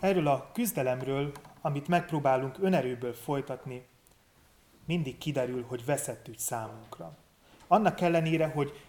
Erről 0.00 0.26
a 0.26 0.50
küzdelemről, 0.52 1.32
amit 1.60 1.88
megpróbálunk 1.88 2.56
önerőből 2.60 3.14
folytatni, 3.14 3.86
mindig 4.84 5.18
kiderül, 5.18 5.64
hogy 5.68 5.84
veszett 5.84 6.28
ügy 6.28 6.38
számunkra. 6.38 7.16
Annak 7.66 8.00
ellenére, 8.00 8.46
hogy 8.46 8.80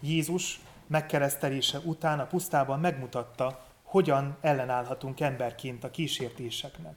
Jézus 0.00 0.60
megkeresztelése 0.86 1.78
után 1.78 2.20
a 2.20 2.26
pusztában 2.26 2.80
megmutatta, 2.80 3.64
hogyan 3.82 4.36
ellenállhatunk 4.40 5.20
emberként 5.20 5.84
a 5.84 5.90
kísértéseknek. 5.90 6.94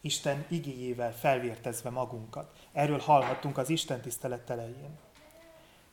Isten 0.00 0.44
igéjével 0.48 1.14
felvértezve 1.14 1.90
magunkat. 1.90 2.52
Erről 2.72 2.98
hallhattunk 2.98 3.58
az 3.58 3.70
Isten 3.70 4.00
tisztelet 4.00 4.50
elején. 4.50 4.98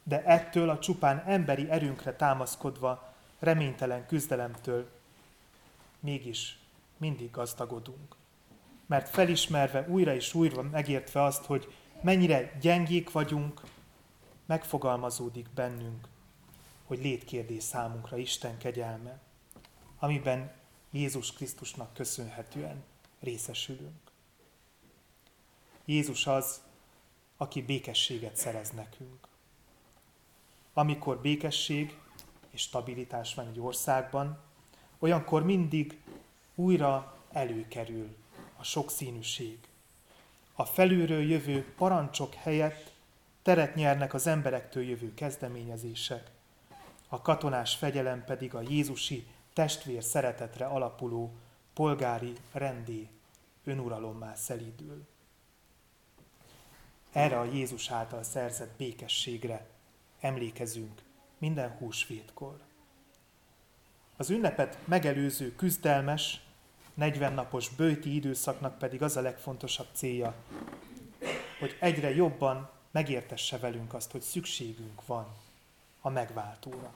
De 0.04 0.24
ettől 0.24 0.70
a 0.70 0.80
csupán 0.80 1.24
emberi 1.26 1.70
erőnkre 1.70 2.16
támaszkodva 2.16 3.14
reménytelen 3.40 4.06
küzdelemtől 4.06 4.90
mégis 6.00 6.60
mindig 6.98 7.32
gazdagodunk. 7.32 8.16
Mert 8.86 9.10
felismerve 9.10 9.88
újra 9.90 10.14
és 10.14 10.34
újra 10.34 10.62
megértve 10.62 11.24
azt, 11.24 11.46
hogy 11.46 11.74
mennyire 12.02 12.58
gyengék 12.62 13.12
vagyunk, 13.12 13.62
megfogalmazódik 14.46 15.50
bennünk, 15.50 16.08
hogy 16.86 17.00
létkérdés 17.00 17.64
számunkra 17.64 18.18
Isten 18.18 18.58
kegyelme, 18.58 19.20
amiben 20.00 20.54
Jézus 20.92 21.34
Krisztusnak 21.34 21.94
köszönhetően 21.94 22.84
részesülünk. 23.20 24.12
Jézus 25.86 26.28
az, 26.28 26.62
aki 27.38 27.62
békességet 27.62 28.36
szerez 28.36 28.70
nekünk. 28.70 29.28
Amikor 30.74 31.22
békesség 31.22 31.98
és 32.50 32.62
stabilitás 32.62 33.34
van 33.34 33.48
egy 33.48 33.60
országban, 33.60 34.40
olyankor 35.00 35.44
mindig 35.44 36.02
újra 36.56 37.18
előkerül 37.32 38.16
a 38.58 38.64
sokszínűség. 38.64 39.60
A 40.54 40.66
felülről 40.66 41.22
jövő 41.22 41.74
parancsok 41.78 42.34
helyett 42.34 42.94
teret 43.42 43.76
nyernek 43.76 44.14
az 44.14 44.28
emberektől 44.28 44.84
jövő 44.84 45.14
kezdeményezések, 45.14 46.32
a 47.08 47.22
katonás 47.22 47.76
fegyelem 47.76 48.24
pedig 48.24 48.56
a 48.56 48.62
Jézusi 48.62 49.28
testvér 49.54 50.04
szeretetre 50.04 50.66
alapuló 50.66 51.34
polgári 51.74 52.34
rendi 52.52 53.10
önuralommá 53.64 54.36
szelídül. 54.36 55.06
Erre 57.12 57.40
a 57.40 57.44
Jézus 57.44 57.92
által 57.92 58.24
szerzett 58.24 58.78
békességre 58.78 59.68
emlékezünk 60.20 61.02
minden 61.38 61.70
húsvétkor. 61.70 62.60
Az 64.18 64.30
ünnepet 64.30 64.78
megelőző 64.86 65.56
küzdelmes, 65.56 66.45
40 66.96 67.34
napos 67.34 67.70
bőti 67.70 68.16
időszaknak 68.16 68.78
pedig 68.78 69.02
az 69.02 69.18
a 69.18 69.22
legfontosabb 69.22 69.88
célja, 69.92 70.34
hogy 71.60 71.78
egyre 71.80 72.14
jobban 72.16 72.70
megértesse 72.92 73.58
velünk 73.58 73.94
azt, 73.94 74.12
hogy 74.12 74.22
szükségünk 74.22 75.06
van 75.06 75.28
a 76.02 76.10
megváltóra. 76.10 76.94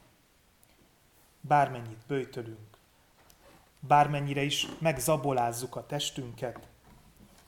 Bármennyit 1.42 2.06
bőjtölünk, 2.08 2.78
bármennyire 3.80 4.42
is 4.42 4.68
megzabolázzuk 4.80 5.76
a 5.76 5.86
testünket, 5.86 6.68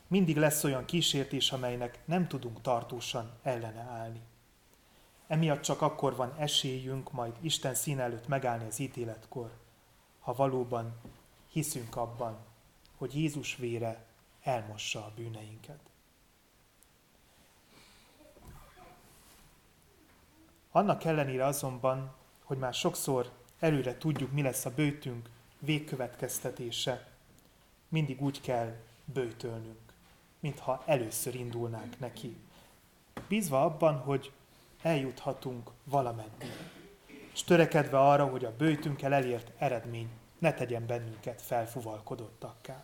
mindig 0.07 0.37
lesz 0.37 0.63
olyan 0.63 0.85
kísértés, 0.85 1.51
amelynek 1.51 1.99
nem 2.05 2.27
tudunk 2.27 2.61
tartósan 2.61 3.31
ellene 3.43 3.81
állni. 3.81 4.21
Emiatt 5.27 5.61
csak 5.61 5.81
akkor 5.81 6.15
van 6.15 6.33
esélyünk 6.37 7.11
majd 7.11 7.33
Isten 7.41 7.75
szín 7.75 7.99
előtt 7.99 8.27
megállni 8.27 8.65
az 8.67 8.79
ítéletkor, 8.79 9.51
ha 10.19 10.33
valóban 10.33 10.95
hiszünk 11.51 11.95
abban, 11.95 12.37
hogy 12.97 13.15
Jézus 13.15 13.55
vére 13.55 14.05
elmossa 14.41 15.05
a 15.05 15.11
bűneinket. 15.15 15.79
Annak 20.71 21.03
ellenére 21.03 21.45
azonban, 21.45 22.13
hogy 22.43 22.57
már 22.57 22.73
sokszor 22.73 23.31
előre 23.59 23.97
tudjuk, 23.97 24.31
mi 24.31 24.41
lesz 24.41 24.65
a 24.65 24.73
bőtünk 24.73 25.29
végkövetkeztetése, 25.59 27.09
mindig 27.87 28.21
úgy 28.21 28.41
kell 28.41 28.75
bőtölnünk, 29.05 29.93
mintha 30.39 30.83
először 30.85 31.35
indulnánk 31.35 31.99
neki. 31.99 32.37
Bízva 33.27 33.63
abban, 33.63 33.97
hogy 33.97 34.31
eljuthatunk 34.81 35.71
valameddig, 35.83 36.51
és 37.33 37.43
törekedve 37.43 37.99
arra, 37.99 38.25
hogy 38.25 38.45
a 38.45 38.55
bőtünkkel 38.55 39.13
elért 39.13 39.51
eredmény 39.57 40.09
ne 40.41 40.54
tegyen 40.54 40.86
bennünket 40.86 41.41
felfuvalkodottakká. 41.41 42.84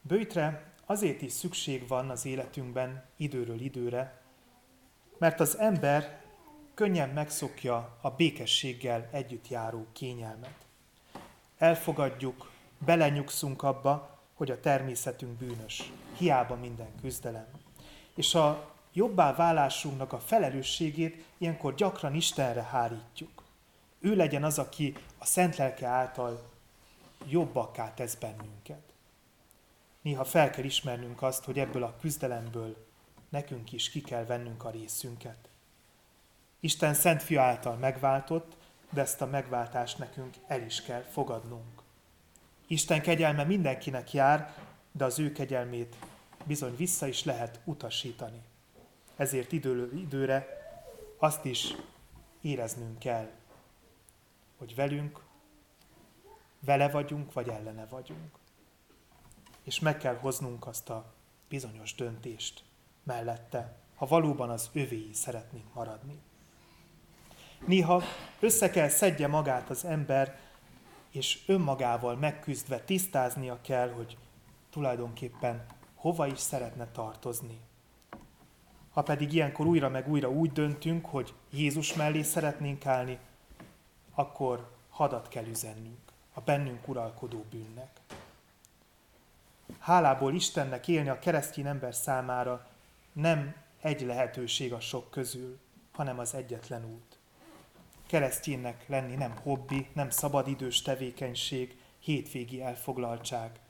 Bőjtre 0.00 0.72
azért 0.86 1.22
is 1.22 1.32
szükség 1.32 1.88
van 1.88 2.10
az 2.10 2.24
életünkben 2.24 3.04
időről 3.16 3.60
időre, 3.60 4.20
mert 5.18 5.40
az 5.40 5.58
ember 5.58 6.20
könnyen 6.74 7.08
megszokja 7.08 7.98
a 8.00 8.10
békességgel 8.10 9.08
együtt 9.10 9.48
járó 9.48 9.86
kényelmet. 9.92 10.66
Elfogadjuk, 11.58 12.50
belenyugszunk 12.78 13.62
abba, 13.62 14.18
hogy 14.34 14.50
a 14.50 14.60
természetünk 14.60 15.38
bűnös, 15.38 15.92
hiába 16.16 16.54
minden 16.54 16.94
küzdelem. 17.00 17.48
És 18.14 18.34
a 18.34 18.72
jobbá 18.92 19.34
válásunknak 19.34 20.12
a 20.12 20.18
felelősségét 20.18 21.24
ilyenkor 21.38 21.74
gyakran 21.74 22.14
Istenre 22.14 22.62
hárítjuk. 22.62 23.45
Ő 24.06 24.16
legyen 24.16 24.44
az, 24.44 24.58
aki 24.58 24.94
a 25.18 25.24
szent 25.24 25.56
lelke 25.56 25.86
által 25.86 26.50
jobbakká 27.28 27.94
tesz 27.94 28.14
bennünket. 28.14 28.82
Néha 30.02 30.24
fel 30.24 30.50
kell 30.50 30.64
ismernünk 30.64 31.22
azt, 31.22 31.44
hogy 31.44 31.58
ebből 31.58 31.82
a 31.82 31.96
küzdelemből 32.00 32.86
nekünk 33.28 33.72
is 33.72 33.90
ki 33.90 34.00
kell 34.00 34.24
vennünk 34.24 34.64
a 34.64 34.70
részünket. 34.70 35.48
Isten 36.60 36.94
szent 36.94 37.22
fia 37.22 37.42
által 37.42 37.76
megváltott, 37.76 38.56
de 38.90 39.00
ezt 39.00 39.20
a 39.20 39.26
megváltást 39.26 39.98
nekünk 39.98 40.34
el 40.46 40.62
is 40.62 40.82
kell 40.82 41.02
fogadnunk. 41.02 41.82
Isten 42.66 43.02
kegyelme 43.02 43.44
mindenkinek 43.44 44.12
jár, 44.12 44.54
de 44.92 45.04
az 45.04 45.18
ő 45.18 45.32
kegyelmét 45.32 45.96
bizony 46.44 46.76
vissza 46.76 47.06
is 47.06 47.24
lehet 47.24 47.60
utasítani. 47.64 48.42
Ezért 49.16 49.52
időről 49.52 49.92
időre 49.98 50.46
azt 51.18 51.44
is 51.44 51.74
éreznünk 52.40 52.98
kell, 52.98 53.30
hogy 54.56 54.74
velünk, 54.74 55.24
vele 56.60 56.88
vagyunk, 56.88 57.32
vagy 57.32 57.48
ellene 57.48 57.86
vagyunk. 57.86 58.38
És 59.62 59.80
meg 59.80 59.98
kell 59.98 60.16
hoznunk 60.16 60.66
azt 60.66 60.90
a 60.90 61.14
bizonyos 61.48 61.94
döntést 61.94 62.64
mellette, 63.02 63.76
ha 63.94 64.06
valóban 64.06 64.50
az 64.50 64.70
övéi 64.72 65.12
szeretnénk 65.12 65.74
maradni. 65.74 66.20
Néha 67.66 68.02
össze 68.40 68.70
kell 68.70 68.88
szedje 68.88 69.26
magát 69.26 69.70
az 69.70 69.84
ember, 69.84 70.38
és 71.10 71.42
önmagával 71.46 72.16
megküzdve 72.16 72.80
tisztáznia 72.80 73.60
kell, 73.60 73.90
hogy 73.90 74.16
tulajdonképpen 74.70 75.66
hova 75.94 76.26
is 76.26 76.38
szeretne 76.38 76.86
tartozni. 76.86 77.60
Ha 78.90 79.02
pedig 79.02 79.32
ilyenkor 79.32 79.66
újra 79.66 79.88
meg 79.88 80.08
újra 80.08 80.30
úgy 80.30 80.52
döntünk, 80.52 81.06
hogy 81.06 81.34
Jézus 81.50 81.94
mellé 81.94 82.22
szeretnénk 82.22 82.86
állni, 82.86 83.18
akkor 84.18 84.70
hadat 84.90 85.28
kell 85.28 85.46
üzennünk. 85.46 86.04
a 86.34 86.40
bennünk 86.40 86.88
uralkodó 86.88 87.44
bűnnek. 87.50 88.00
Hálából 89.78 90.34
Istennek 90.34 90.88
élni 90.88 91.08
a 91.08 91.18
keresztény 91.18 91.66
ember 91.66 91.94
számára 91.94 92.66
nem 93.12 93.54
egy 93.80 94.00
lehetőség 94.00 94.72
a 94.72 94.80
sok 94.80 95.10
közül, 95.10 95.58
hanem 95.92 96.18
az 96.18 96.34
egyetlen 96.34 96.84
út. 96.84 97.18
Kereszténynek 98.06 98.88
lenni 98.88 99.14
nem 99.14 99.36
hobbi, 99.42 99.88
nem 99.92 100.10
szabadidős 100.10 100.82
tevékenység, 100.82 101.80
hétvégi 101.98 102.62
elfoglaltság, 102.62 103.60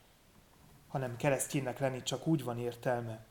hanem 0.89 1.17
kereszténynek 1.17 1.79
lenni 1.79 2.03
csak 2.03 2.27
úgy 2.27 2.45
van 2.45 2.59
értelme, 2.59 3.25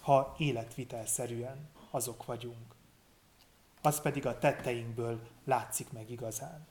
ha 0.00 0.34
életvitelszerűen 0.38 1.68
azok 1.90 2.24
vagyunk. 2.24 2.75
Az 3.86 4.00
pedig 4.00 4.26
a 4.26 4.38
tetteinkből 4.38 5.20
látszik 5.44 5.92
meg 5.92 6.10
igazán. 6.10 6.66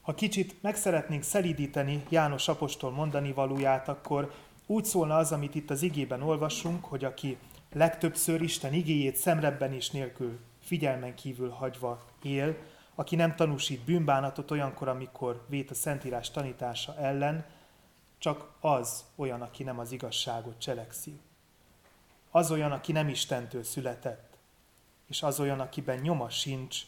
Ha 0.00 0.14
kicsit 0.14 0.62
meg 0.62 0.76
szeretnénk 0.76 1.22
szelídíteni 1.22 2.04
János 2.08 2.48
apostol 2.48 2.90
mondani 2.90 3.32
valóját, 3.32 3.88
akkor 3.88 4.32
úgy 4.66 4.84
szólna 4.84 5.16
az, 5.16 5.32
amit 5.32 5.54
itt 5.54 5.70
az 5.70 5.82
igében 5.82 6.22
olvasunk, 6.22 6.84
hogy 6.84 7.04
aki 7.04 7.38
legtöbbször 7.72 8.40
Isten 8.40 8.72
igéjét 8.72 9.16
szemrebben 9.16 9.72
is 9.72 9.90
nélkül 9.90 10.38
figyelmen 10.60 11.14
kívül 11.14 11.48
hagyva 11.48 12.04
él, 12.22 12.56
aki 12.94 13.16
nem 13.16 13.36
tanúsít 13.36 13.84
bűnbánatot 13.84 14.50
olyankor, 14.50 14.88
amikor 14.88 15.44
vét 15.48 15.70
a 15.70 15.74
Szentírás 15.74 16.30
tanítása 16.30 16.96
ellen, 16.96 17.44
csak 18.18 18.50
az 18.60 19.04
olyan, 19.16 19.42
aki 19.42 19.62
nem 19.62 19.78
az 19.78 19.92
igazságot 19.92 20.58
cselekszi. 20.58 21.20
Az 22.30 22.50
olyan, 22.50 22.72
aki 22.72 22.92
nem 22.92 23.08
Istentől 23.08 23.62
született, 23.62 24.29
és 25.10 25.22
az 25.22 25.40
olyan, 25.40 25.60
akiben 25.60 25.98
nyoma 25.98 26.28
sincs 26.28 26.82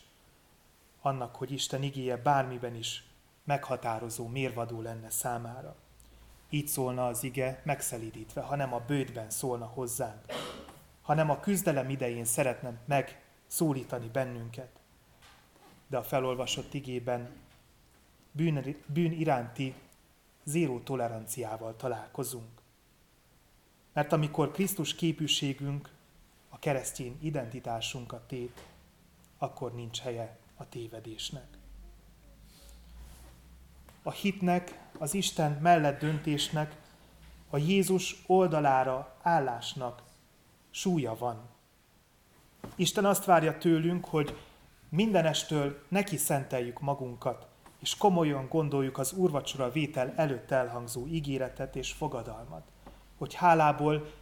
annak, 1.00 1.36
hogy 1.36 1.52
Isten 1.52 1.82
igéje 1.82 2.16
bármiben 2.16 2.74
is 2.74 3.04
meghatározó, 3.44 4.26
mérvadó 4.26 4.80
lenne 4.80 5.10
számára. 5.10 5.76
Így 6.50 6.68
szólna 6.68 7.06
az 7.06 7.22
ige 7.22 7.62
megszelídítve, 7.64 8.40
hanem 8.40 8.74
a 8.74 8.80
bőtben 8.86 9.30
szólna 9.30 9.66
hozzánk, 9.66 10.24
hanem 11.02 11.30
a 11.30 11.40
küzdelem 11.40 11.90
idején 11.90 12.24
szeretne 12.24 12.80
megszólítani 12.84 14.08
bennünket. 14.12 14.80
De 15.86 15.96
a 15.96 16.02
felolvasott 16.02 16.74
igében 16.74 17.30
bűn, 18.32 18.76
bűn 18.86 19.12
iránti 19.12 19.74
zéró 20.44 20.80
toleranciával 20.80 21.76
találkozunk. 21.76 22.60
Mert 23.92 24.12
amikor 24.12 24.50
Krisztus 24.50 24.94
képűségünk 24.94 25.90
a 26.54 26.58
keresztény 26.58 27.18
identitásunkat 27.20 28.22
tét, 28.28 28.66
akkor 29.38 29.74
nincs 29.74 30.00
helye 30.00 30.38
a 30.56 30.68
tévedésnek. 30.68 31.46
A 34.02 34.10
hitnek, 34.10 34.80
az 34.98 35.14
Isten 35.14 35.52
mellett 35.52 36.00
döntésnek, 36.00 36.76
a 37.50 37.56
Jézus 37.56 38.22
oldalára 38.26 39.16
állásnak 39.22 40.02
súlya 40.70 41.16
van. 41.16 41.48
Isten 42.74 43.04
azt 43.04 43.24
várja 43.24 43.58
tőlünk, 43.58 44.04
hogy 44.04 44.36
mindenestől 44.88 45.84
neki 45.88 46.16
szenteljük 46.16 46.80
magunkat, 46.80 47.46
és 47.78 47.96
komolyan 47.96 48.48
gondoljuk 48.48 48.98
az 48.98 49.12
úrvacsora 49.12 49.70
vétel 49.70 50.12
előtt 50.16 50.50
elhangzó 50.50 51.06
ígéretet 51.06 51.76
és 51.76 51.92
fogadalmat, 51.92 52.66
hogy 53.18 53.34
hálából 53.34 54.12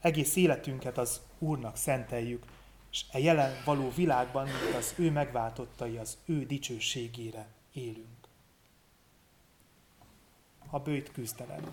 egész 0.00 0.36
életünket 0.36 0.98
az 0.98 1.20
Úrnak 1.38 1.76
szenteljük, 1.76 2.44
és 2.90 3.04
e 3.10 3.18
jelen 3.18 3.62
való 3.64 3.90
világban, 3.90 4.44
mint 4.44 4.74
az 4.78 4.94
ő 4.96 5.10
megváltottai, 5.10 5.96
az 5.96 6.18
ő 6.24 6.46
dicsőségére 6.46 7.46
élünk. 7.72 8.28
A 10.70 10.78
bőjt 10.78 11.12
küzdelem. 11.12 11.72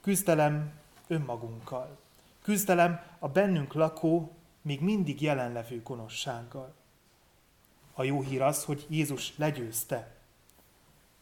Küzdelem 0.00 0.72
önmagunkkal. 1.06 1.98
Küzdelem 2.42 3.02
a 3.18 3.28
bennünk 3.28 3.72
lakó, 3.72 4.32
még 4.62 4.80
mindig 4.80 5.22
jelenlevő 5.22 5.82
gonoszsággal. 5.82 6.74
A 7.94 8.02
jó 8.02 8.22
hír 8.22 8.42
az, 8.42 8.64
hogy 8.64 8.86
Jézus 8.88 9.36
legyőzte 9.36 10.16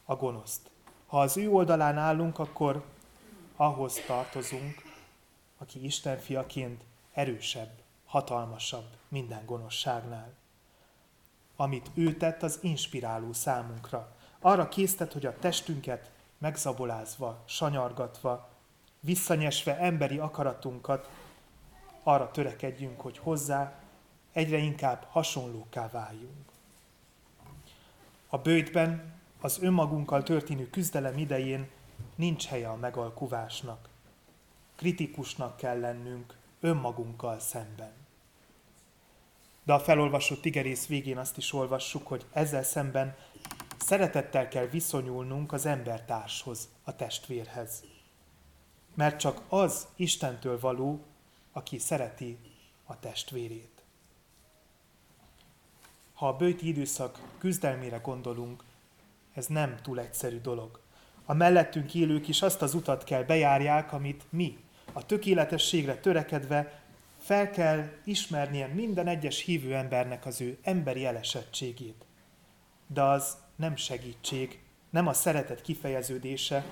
a 0.05 0.16
gonoszt. 0.16 0.71
Ha 1.07 1.21
az 1.21 1.37
ő 1.37 1.51
oldalán 1.51 1.99
állunk, 1.99 2.38
akkor 2.38 2.85
ahhoz 3.57 3.94
tartozunk, 4.07 4.88
aki 5.59 5.85
Isten 5.85 6.18
fiaként 6.18 6.85
erősebb, 7.12 7.71
hatalmasabb 8.07 8.87
minden 9.09 9.44
gonoszságnál. 9.47 10.33
Amit 11.57 11.90
ő 11.94 12.16
tett, 12.16 12.42
az 12.42 12.59
inspiráló 12.62 13.33
számunkra. 13.33 14.16
Arra 14.40 14.68
késztet, 14.68 15.12
hogy 15.12 15.27
a 15.27 15.38
testünket 15.38 16.11
megzabolázva, 16.38 17.42
sanyargatva, 17.44 18.49
visszanyesve 19.01 19.79
emberi 19.79 20.18
akaratunkat, 20.18 21.11
arra 22.03 22.31
törekedjünk, 22.31 23.01
hogy 23.01 23.18
hozzá 23.18 23.73
egyre 24.33 24.57
inkább 24.57 25.07
hasonlóká 25.11 25.88
váljunk. 25.88 26.53
A 28.29 28.38
bőjtben 28.38 29.12
az 29.40 29.62
önmagunkkal 29.62 30.23
történő 30.23 30.71
küzdelem 30.71 31.18
idején 31.18 31.68
nincs 32.14 32.47
helye 32.47 32.68
a 32.68 32.77
megalkuvásnak. 32.77 33.88
Kritikusnak 34.78 35.56
kell 35.56 35.80
lennünk 35.80 36.36
önmagunkkal 36.60 37.38
szemben. 37.38 37.92
De 39.62 39.72
a 39.72 39.80
felolvasott 39.80 40.44
igerész 40.44 40.86
végén 40.86 41.18
azt 41.18 41.36
is 41.36 41.52
olvassuk, 41.52 42.06
hogy 42.06 42.24
ezzel 42.32 42.62
szemben 42.62 43.16
szeretettel 43.78 44.48
kell 44.48 44.66
viszonyulnunk 44.66 45.52
az 45.52 45.66
embertárshoz, 45.66 46.68
a 46.84 46.96
testvérhez. 46.96 47.84
Mert 48.94 49.18
csak 49.18 49.42
az 49.48 49.86
Istentől 49.96 50.60
való, 50.60 51.04
aki 51.52 51.78
szereti 51.78 52.38
a 52.84 52.98
testvérét. 52.98 53.82
Ha 56.14 56.28
a 56.28 56.36
bőti 56.36 56.68
időszak 56.68 57.20
küzdelmére 57.38 57.96
gondolunk, 57.96 58.64
ez 59.34 59.46
nem 59.46 59.76
túl 59.82 60.00
egyszerű 60.00 60.40
dolog. 60.40 60.80
A 61.24 61.32
mellettünk 61.32 61.94
élők 61.94 62.28
is 62.28 62.42
azt 62.42 62.62
az 62.62 62.74
utat 62.74 63.04
kell 63.04 63.22
bejárják, 63.22 63.92
amit 63.92 64.24
mi, 64.30 64.66
a 64.92 65.07
tökéletességre 65.07 65.96
törekedve 65.96 66.83
fel 67.18 67.51
kell 67.51 67.88
ismernie 68.05 68.66
minden 68.66 69.07
egyes 69.07 69.40
hívő 69.40 69.74
embernek 69.74 70.27
az 70.27 70.40
ő 70.40 70.59
emberi 70.62 71.07
elesettségét. 71.07 72.05
De 72.87 73.03
az 73.03 73.37
nem 73.57 73.77
segítség, 73.77 74.62
nem 74.90 75.07
a 75.07 75.12
szeretet 75.12 75.62
kifejeződése, 75.62 76.64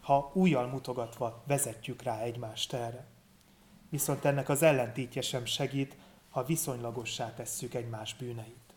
ha 0.00 0.30
újjal 0.34 0.66
mutogatva 0.66 1.42
vezetjük 1.46 2.02
rá 2.02 2.20
egymást 2.20 2.72
erre. 2.72 3.06
Viszont 3.88 4.24
ennek 4.24 4.48
az 4.48 4.62
ellentétje 4.62 5.20
sem 5.20 5.44
segít, 5.44 5.96
ha 6.30 6.44
viszonylagossá 6.44 7.34
tesszük 7.34 7.74
egymás 7.74 8.14
bűneit. 8.14 8.74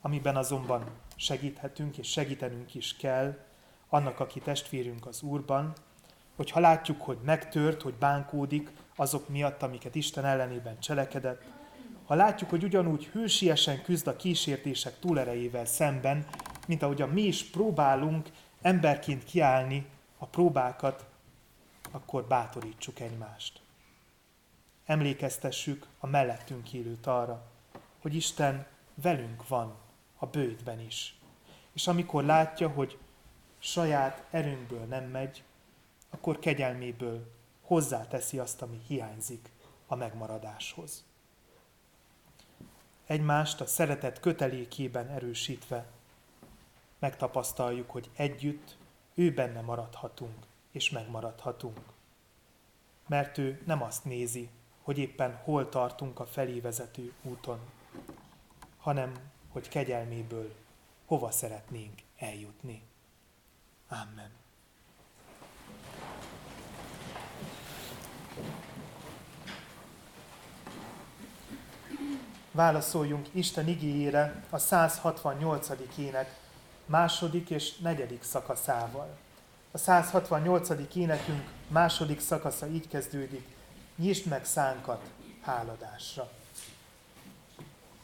Amiben 0.00 0.36
azonban 0.36 0.90
segíthetünk 1.16 1.98
és 1.98 2.10
segítenünk 2.10 2.74
is 2.74 2.96
kell 2.96 3.38
annak, 3.88 4.20
aki 4.20 4.40
testvérünk 4.40 5.06
az 5.06 5.22
Úrban, 5.22 5.72
hogy 6.36 6.50
ha 6.50 6.60
látjuk, 6.60 7.02
hogy 7.02 7.18
megtört, 7.24 7.82
hogy 7.82 7.94
bánkódik 7.94 8.70
azok 8.96 9.28
miatt, 9.28 9.62
amiket 9.62 9.94
Isten 9.94 10.24
ellenében 10.24 10.80
cselekedett, 10.80 11.42
ha 12.06 12.14
látjuk, 12.14 12.50
hogy 12.50 12.64
ugyanúgy 12.64 13.06
hősiesen 13.06 13.82
küzd 13.82 14.06
a 14.06 14.16
kísértések 14.16 14.98
túlerejével 14.98 15.64
szemben, 15.64 16.26
mint 16.66 16.82
ahogyan 16.82 17.08
mi 17.08 17.22
is 17.22 17.44
próbálunk 17.44 18.28
emberként 18.62 19.24
kiállni 19.24 19.86
a 20.18 20.26
próbákat, 20.26 21.06
akkor 21.90 22.24
bátorítsuk 22.24 23.00
egymást. 23.00 23.60
Emlékeztessük 24.84 25.86
a 25.98 26.06
mellettünk 26.06 26.72
élőt 26.72 27.06
arra, 27.06 27.42
hogy 28.02 28.14
Isten 28.14 28.66
velünk 28.94 29.48
van 29.48 29.74
a 30.18 30.26
bőtben 30.26 30.80
is. 30.80 31.18
És 31.72 31.86
amikor 31.86 32.24
látja, 32.24 32.68
hogy 32.68 32.98
saját 33.58 34.24
erőnkből 34.30 34.84
nem 34.84 35.04
megy, 35.04 35.42
akkor 36.16 36.38
kegyelméből 36.38 37.32
hozzáteszi 37.62 38.38
azt, 38.38 38.62
ami 38.62 38.80
hiányzik 38.86 39.50
a 39.86 39.94
megmaradáshoz. 39.94 41.04
Egymást 43.06 43.60
a 43.60 43.66
szeretet 43.66 44.20
kötelékében 44.20 45.08
erősítve 45.08 45.86
megtapasztaljuk, 46.98 47.90
hogy 47.90 48.10
együtt 48.16 48.76
ő 49.14 49.34
benne 49.34 49.60
maradhatunk 49.60 50.46
és 50.70 50.90
megmaradhatunk. 50.90 51.80
Mert 53.06 53.38
ő 53.38 53.62
nem 53.66 53.82
azt 53.82 54.04
nézi, 54.04 54.48
hogy 54.82 54.98
éppen 54.98 55.34
hol 55.44 55.68
tartunk 55.68 56.20
a 56.20 56.26
felé 56.26 56.60
vezető 56.60 57.12
úton, 57.22 57.60
hanem 58.78 59.12
hogy 59.48 59.68
kegyelméből 59.68 60.54
hova 61.06 61.30
szeretnénk 61.30 62.00
eljutni. 62.16 62.82
Amen. 63.88 64.45
Válaszoljunk 72.56 73.26
Isten 73.32 73.68
igényére 73.68 74.42
a 74.50 74.58
168. 74.58 75.68
ének 75.98 76.38
második 76.86 77.50
és 77.50 77.76
negyedik 77.76 78.22
szakaszával. 78.22 79.16
A 79.70 79.78
168. 79.78 80.68
énekünk 80.94 81.48
második 81.68 82.20
szakasza 82.20 82.66
így 82.66 82.88
kezdődik. 82.88 83.46
Nyisd 83.96 84.26
meg 84.26 84.44
szánkat 84.44 85.02
háladásra. 85.42 86.28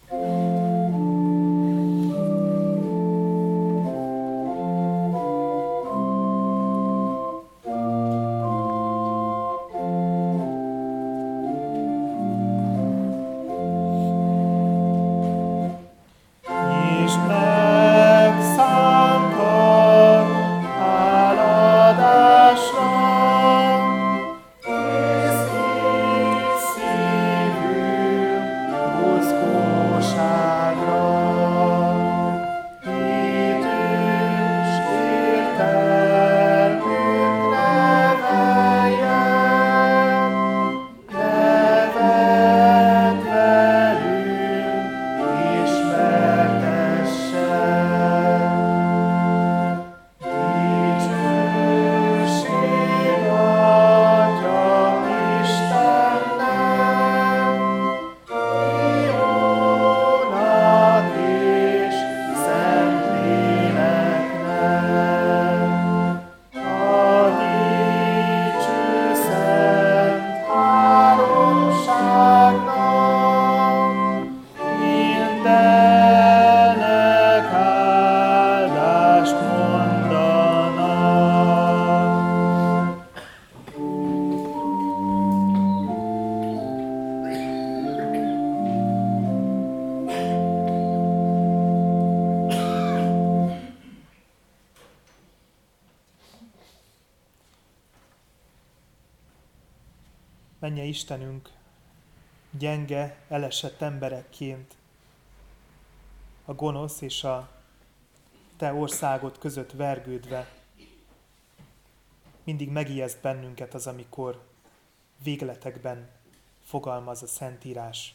thank 0.09 0.23
you 0.23 0.52
Istenünk, 100.93 101.51
gyenge, 102.51 103.25
elesett 103.29 103.81
emberekként 103.81 104.75
a 106.45 106.55
gonosz 106.55 107.01
és 107.01 107.25
a 107.25 107.51
te 108.57 108.73
országod 108.73 109.39
között 109.39 109.71
vergődve, 109.71 110.53
mindig 112.45 112.69
megijeszt 112.69 113.21
bennünket 113.21 113.75
az, 113.75 113.87
amikor 113.87 114.47
végletekben 115.23 116.11
fogalmaz 116.65 117.23
a 117.23 117.27
Szentírás, 117.27 118.15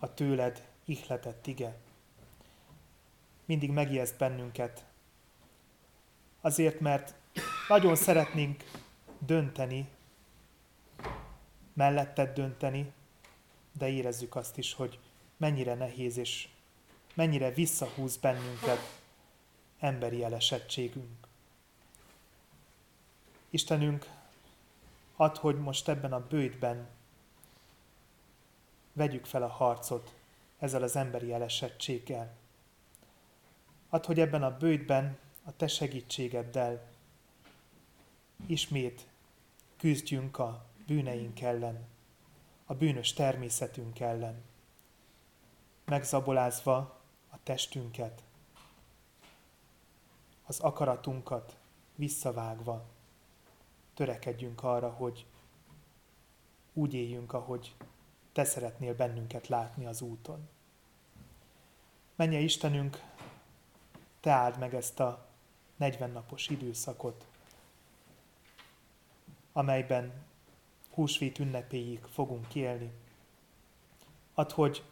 a 0.00 0.14
tőled 0.14 0.68
ihletett 0.84 1.46
ige. 1.46 1.76
Mindig 3.44 3.70
megijeszt 3.70 4.18
bennünket, 4.18 4.84
azért, 6.40 6.80
mert 6.80 7.14
nagyon 7.68 7.96
szeretnénk 7.96 8.64
dönteni 9.18 9.88
melletted 11.74 12.34
dönteni, 12.34 12.92
de 13.72 13.88
érezzük 13.88 14.34
azt 14.34 14.58
is, 14.58 14.72
hogy 14.72 14.98
mennyire 15.36 15.74
nehéz 15.74 16.16
és 16.16 16.48
mennyire 17.14 17.50
visszahúz 17.50 18.16
bennünket 18.16 18.78
emberi 19.78 20.24
elesettségünk. 20.24 21.26
Istenünk, 23.50 24.10
add, 25.16 25.38
hogy 25.38 25.58
most 25.58 25.88
ebben 25.88 26.12
a 26.12 26.26
bőjtben 26.26 26.88
vegyük 28.92 29.24
fel 29.24 29.42
a 29.42 29.48
harcot 29.48 30.14
ezzel 30.58 30.82
az 30.82 30.96
emberi 30.96 31.32
elesettséggel. 31.32 32.36
Add, 33.88 34.06
hogy 34.06 34.20
ebben 34.20 34.42
a 34.42 34.56
bőjtben 34.56 35.18
a 35.44 35.56
Te 35.56 35.66
segítségeddel 35.66 36.86
ismét 38.46 39.06
küzdjünk 39.76 40.38
a 40.38 40.64
bűneink 40.86 41.40
ellen, 41.40 41.86
a 42.64 42.74
bűnös 42.74 43.12
természetünk 43.12 44.00
ellen, 44.00 44.42
megzabolázva 45.84 46.76
a 47.30 47.36
testünket, 47.42 48.22
az 50.46 50.60
akaratunkat 50.60 51.56
visszavágva, 51.94 52.84
törekedjünk 53.94 54.62
arra, 54.62 54.90
hogy 54.90 55.26
úgy 56.72 56.94
éljünk, 56.94 57.32
ahogy 57.32 57.74
Te 58.32 58.44
szeretnél 58.44 58.94
bennünket 58.94 59.48
látni 59.48 59.86
az 59.86 60.00
úton. 60.00 60.48
Menje 62.16 62.38
Istenünk, 62.38 63.02
Te 64.20 64.30
áld 64.30 64.58
meg 64.58 64.74
ezt 64.74 65.00
a 65.00 65.26
40 65.76 66.10
napos 66.10 66.48
időszakot, 66.48 67.26
amelyben 69.52 70.12
húsvét 70.94 71.38
ünnepéig 71.38 72.00
fogunk 72.00 72.54
élni. 72.54 72.92
Add, 74.34 74.52
hogy 74.52 74.82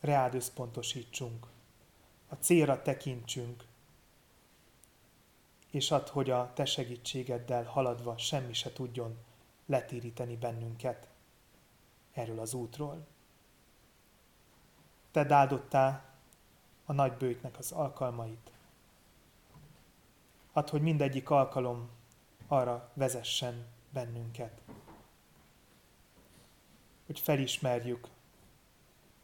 reád 0.00 0.34
összpontosítsunk, 0.34 1.46
a 2.28 2.34
célra 2.34 2.82
tekintsünk, 2.82 3.64
és 5.70 5.90
add, 5.90 6.08
hogy 6.10 6.30
a 6.30 6.52
te 6.54 6.64
segítségeddel 6.64 7.64
haladva 7.64 8.18
semmi 8.18 8.52
se 8.52 8.72
tudjon 8.72 9.18
letéríteni 9.66 10.36
bennünket 10.36 11.08
erről 12.12 12.38
az 12.38 12.54
útról. 12.54 13.06
Te 15.10 15.34
áldottál 15.34 16.04
a 16.84 16.92
nagy 16.92 17.12
bőjtnek 17.12 17.58
az 17.58 17.72
alkalmait. 17.72 18.50
Add, 20.52 20.70
hogy 20.70 20.82
mindegyik 20.82 21.30
alkalom 21.30 21.90
arra 22.46 22.90
vezessen 22.94 23.66
bennünket, 23.90 24.60
hogy 27.06 27.20
felismerjük 27.20 28.08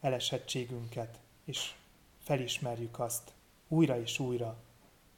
elesettségünket, 0.01 1.21
és 1.45 1.75
felismerjük 2.19 2.99
azt 2.99 3.33
újra 3.69 4.01
és 4.01 4.19
újra, 4.19 4.57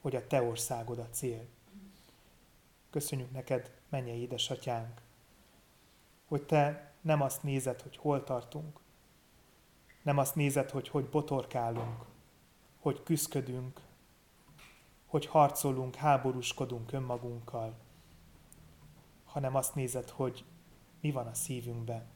hogy 0.00 0.16
a 0.16 0.26
Te 0.26 0.42
országod 0.42 0.98
a 0.98 1.08
cél. 1.10 1.46
Köszönjük 2.90 3.32
neked, 3.32 3.70
menje 3.88 4.14
édesatyánk, 4.14 5.00
hogy 6.24 6.42
Te 6.42 6.92
nem 7.00 7.22
azt 7.22 7.42
nézed, 7.42 7.80
hogy 7.80 7.96
hol 7.96 8.24
tartunk, 8.24 8.80
nem 10.02 10.18
azt 10.18 10.34
nézed, 10.34 10.70
hogy 10.70 10.88
hogy 10.88 11.04
botorkálunk, 11.08 12.04
hogy 12.80 13.02
küszködünk, 13.02 13.80
hogy 15.06 15.26
harcolunk, 15.26 15.94
háborúskodunk 15.94 16.92
önmagunkkal, 16.92 17.74
hanem 19.24 19.54
azt 19.56 19.74
nézed, 19.74 20.10
hogy 20.10 20.44
mi 21.00 21.10
van 21.10 21.26
a 21.26 21.34
szívünkben, 21.34 22.11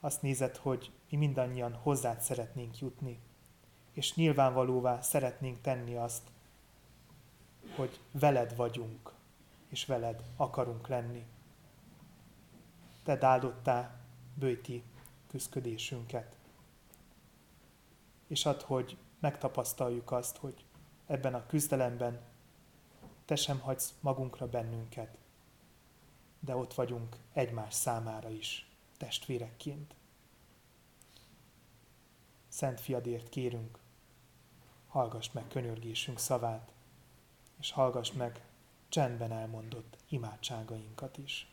azt 0.00 0.22
nézed, 0.22 0.56
hogy 0.56 0.92
mi 1.10 1.16
mindannyian 1.16 1.74
hozzád 1.74 2.20
szeretnénk 2.20 2.78
jutni, 2.78 3.20
és 3.92 4.14
nyilvánvalóvá 4.14 5.00
szeretnénk 5.00 5.60
tenni 5.60 5.94
azt, 5.94 6.22
hogy 7.76 8.00
veled 8.10 8.56
vagyunk, 8.56 9.12
és 9.68 9.84
veled 9.86 10.22
akarunk 10.36 10.88
lenni. 10.88 11.26
Te 13.02 13.26
áldottá 13.26 14.00
bőti 14.34 14.82
küzdködésünket. 15.26 16.36
És 18.26 18.46
add, 18.46 18.62
hogy 18.64 18.96
megtapasztaljuk 19.18 20.10
azt, 20.10 20.36
hogy 20.36 20.64
ebben 21.06 21.34
a 21.34 21.46
küzdelemben 21.46 22.20
te 23.24 23.36
sem 23.36 23.60
hagysz 23.60 23.94
magunkra 24.00 24.48
bennünket, 24.48 25.18
de 26.40 26.56
ott 26.56 26.74
vagyunk 26.74 27.16
egymás 27.32 27.74
számára 27.74 28.30
is 28.30 28.67
testvérekként. 28.98 29.94
Szent 32.48 32.80
fiadért 32.80 33.28
kérünk, 33.28 33.78
hallgass 34.88 35.30
meg 35.32 35.48
könyörgésünk 35.48 36.18
szavát, 36.18 36.72
és 37.58 37.70
hallgass 37.70 38.12
meg 38.12 38.44
csendben 38.88 39.32
elmondott 39.32 39.96
imádságainkat 40.08 41.18
is. 41.18 41.52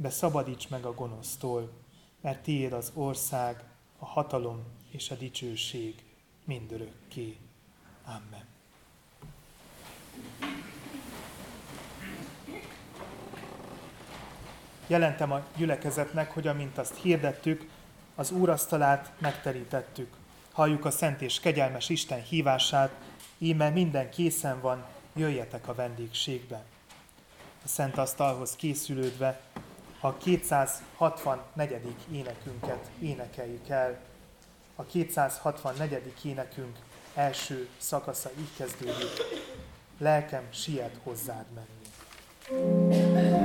de 0.00 0.10
szabadíts 0.10 0.68
meg 0.68 0.84
a 0.84 0.94
gonosztól, 0.94 1.70
mert 2.20 2.42
tiéd 2.42 2.72
az 2.72 2.90
ország, 2.94 3.64
a 3.98 4.04
hatalom 4.04 4.62
és 4.90 5.10
a 5.10 5.14
dicsőség 5.14 6.04
mindörökké. 6.44 7.36
Amen. 8.04 8.44
Jelentem 14.86 15.32
a 15.32 15.44
gyülekezetnek, 15.56 16.30
hogy 16.30 16.46
amint 16.46 16.78
azt 16.78 16.96
hirdettük, 16.96 17.68
az 18.14 18.30
úrasztalát 18.30 19.12
megterítettük. 19.18 20.16
Halljuk 20.52 20.84
a 20.84 20.90
szent 20.90 21.20
és 21.20 21.40
kegyelmes 21.40 21.88
Isten 21.88 22.22
hívását, 22.22 22.94
íme 23.38 23.70
minden 23.70 24.10
készen 24.10 24.60
van, 24.60 24.84
jöjjetek 25.14 25.68
a 25.68 25.74
vendégségbe. 25.74 26.64
A 27.64 27.68
szent 27.68 27.98
asztalhoz 27.98 28.56
készülődve 28.56 29.40
a 30.00 30.16
264. 30.16 31.94
énekünket 32.12 32.90
énekeljük 33.00 33.68
el. 33.68 33.98
A 34.76 34.84
264. 34.84 36.12
énekünk 36.24 36.78
első 37.14 37.68
szakasza 37.78 38.30
így 38.38 38.56
kezdődik. 38.56 39.10
Lelkem 39.98 40.42
siet 40.50 40.98
hozzád 41.02 41.44
menni. 41.54 43.39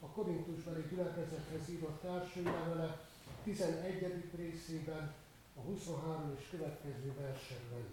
A 0.00 0.06
Korintusbeli 0.06 0.84
gyülekezethez 0.90 1.68
írott 1.70 2.04
első 2.04 2.42
levele 2.42 3.00
11. 3.44 4.30
részében, 4.36 5.14
a 5.56 5.60
23 5.60 6.36
és 6.38 6.46
következő 6.50 7.12
versenben. 7.20 7.84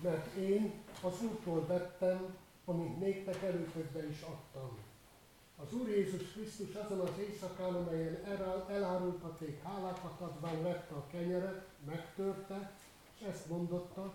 mert 0.00 0.34
én 0.34 0.72
az 1.02 1.22
Úrtól 1.22 1.66
vettem, 1.66 2.36
amit 2.64 3.00
néktek 3.00 3.42
előtökbe 3.42 4.08
is 4.08 4.20
adtam. 4.20 4.78
Az 5.56 5.72
Úr 5.72 5.88
Jézus 5.88 6.32
Krisztus 6.32 6.74
azon 6.74 7.00
az 7.00 7.18
éjszakán, 7.18 7.74
amelyen 7.74 8.24
elárultaték 8.68 9.62
hálákat 9.62 10.20
adván 10.20 10.62
vette 10.62 10.94
a 10.94 11.06
kenyeret, 11.06 11.66
megtörte, 11.86 12.72
és 13.14 13.26
ezt 13.26 13.48
mondotta, 13.48 14.12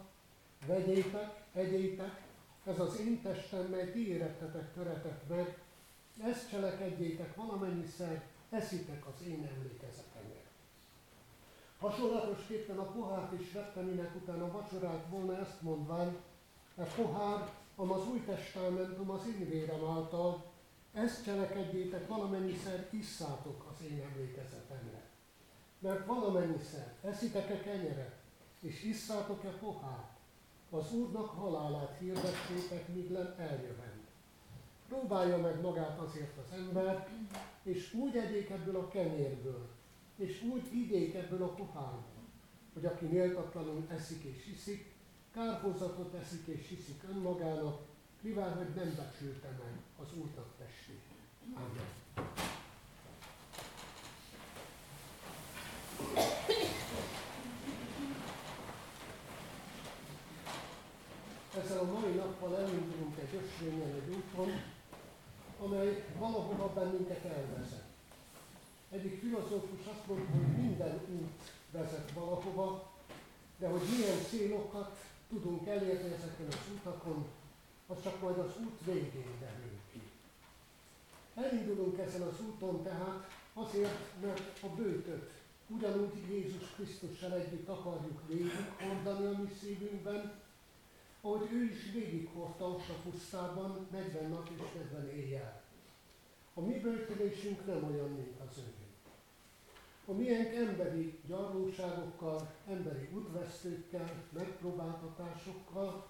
vegyétek, 0.66 1.44
egyétek, 1.54 2.22
ez 2.66 2.80
az 2.80 3.00
én 3.00 3.22
testem, 3.22 3.66
mely 3.66 3.92
ti 3.92 4.08
érettetek 4.08 4.74
töretek 4.74 5.28
meg, 5.28 5.58
ezt 6.24 6.50
cselekedjétek 6.50 7.36
valamennyiszer, 7.36 8.24
eszitek 8.50 9.08
az 9.08 9.28
én 9.28 9.50
emlékezetemre. 9.56 10.42
Hasonlatosképpen 11.80 12.78
a 12.78 12.92
pohárt 12.92 13.40
is 13.40 13.52
vette, 13.52 13.82
minek 13.82 14.16
utána 14.16 14.52
vacsorált 14.52 15.10
volna 15.10 15.38
ezt 15.38 15.62
mondván, 15.62 16.18
e 16.78 16.84
pohár, 16.84 17.52
am 17.76 17.92
az 17.92 18.08
új 18.08 18.24
testamentum 18.26 19.10
az 19.10 19.28
én 19.28 19.50
vérem 19.50 19.86
által, 19.86 20.52
ezt 20.94 21.24
cselekedjétek 21.24 22.08
valamennyiszer, 22.08 22.88
isszátok 22.92 23.66
az 23.72 23.86
én 23.86 24.02
emlékezetemre. 24.12 25.02
Mert 25.80 26.06
valamennyiszer 26.06 26.94
eszitek-e 27.02 27.60
kenyeret, 27.60 28.16
és 28.60 28.84
isszátok-e 28.84 29.50
pohárt, 29.50 30.13
az 30.74 30.94
Úrnak 30.94 31.30
halálát 31.30 31.98
hirdessétek, 32.00 32.88
míg 32.88 33.12
nem 33.12 33.34
eljövend. 33.38 34.02
Próbálja 34.88 35.38
meg 35.38 35.62
magát 35.62 36.00
azért 36.00 36.38
az 36.38 36.58
ember, 36.58 37.08
és 37.64 37.94
úgy 37.94 38.18
egyék 38.18 38.50
ebből 38.50 38.76
a 38.76 38.88
kenyérből, 38.88 39.68
és 40.16 40.44
úgy 40.44 40.74
igyék 40.74 41.14
ebből 41.16 41.44
a 41.44 41.54
pohárból, 41.54 42.24
hogy 42.74 42.86
aki 42.86 43.06
méltatlanul 43.06 43.86
eszik 43.90 44.24
és 44.24 44.48
iszik, 44.48 44.94
kárhozatot 45.32 46.14
eszik 46.14 46.48
és 46.48 46.72
iszik 46.72 47.04
önmagának, 47.10 47.82
mivel 48.22 48.56
hogy 48.56 48.74
nem 48.76 48.94
becsülte 48.96 49.48
meg 49.48 49.80
az 50.00 50.08
Úrnak 50.18 50.48
testét. 50.58 51.02
Amen. 51.56 52.04
Ezzel 61.58 61.84
nappal 62.44 62.58
elindulunk 62.58 63.18
egy 63.20 63.42
ösvényen, 63.44 63.94
egy 63.94 64.16
úton, 64.16 64.52
amely 65.60 66.06
valahova 66.18 66.74
bennünket 66.74 67.26
elvezet. 67.26 67.84
Egyik 68.90 69.20
filozófus 69.20 69.86
azt 69.86 70.08
mondta, 70.08 70.32
hogy 70.32 70.58
minden 70.58 71.00
út 71.12 71.52
vezet 71.72 72.12
valahova, 72.12 72.92
de 73.58 73.68
hogy 73.68 73.82
milyen 73.98 74.24
célokat 74.30 74.98
tudunk 75.30 75.68
elérni 75.68 76.14
ezeken 76.14 76.48
az 76.48 76.70
utakon, 76.76 77.26
az 77.88 77.98
csak 78.04 78.22
majd 78.22 78.38
az 78.38 78.52
út 78.60 78.80
végén 78.86 79.32
derül 79.40 79.80
ki. 79.92 80.02
Elindulunk 81.36 82.00
ezen 82.00 82.22
az 82.22 82.40
úton 82.48 82.84
tehát 82.84 83.28
azért, 83.54 84.22
mert 84.22 84.64
a 84.64 84.68
bőtöt 84.68 85.32
ugyanúgy 85.68 86.30
Jézus 86.30 86.70
Krisztussal 86.76 87.34
együtt 87.34 87.68
akarjuk 87.68 88.22
végighordani 88.28 89.26
a 89.26 89.42
mi 89.42 89.50
szívünkben, 89.60 90.43
ahogy 91.26 91.52
ő 91.52 91.64
is 91.64 91.92
végighordta 91.94 92.66
a 92.66 93.10
pusztában 93.10 93.88
40 93.92 94.30
nap 94.30 94.50
és 94.50 94.62
40 94.92 95.10
éjjel. 95.10 95.62
A 96.54 96.62
mi 96.62 96.80
bőtölésünk 96.80 97.66
nem 97.66 97.84
olyan, 97.84 98.10
mint 98.10 98.40
az 98.50 98.58
ő. 98.58 98.74
A 100.06 100.12
miénk 100.12 100.54
emberi 100.54 101.20
gyarlóságokkal, 101.28 102.54
emberi 102.68 103.10
útvesztőkkel, 103.14 104.24
megpróbáltatásokkal, 104.30 106.08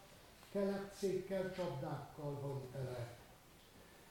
kelepcékkel, 0.51 1.53
csapdákkal 1.53 2.39
van 2.41 2.61
tele. 2.71 3.17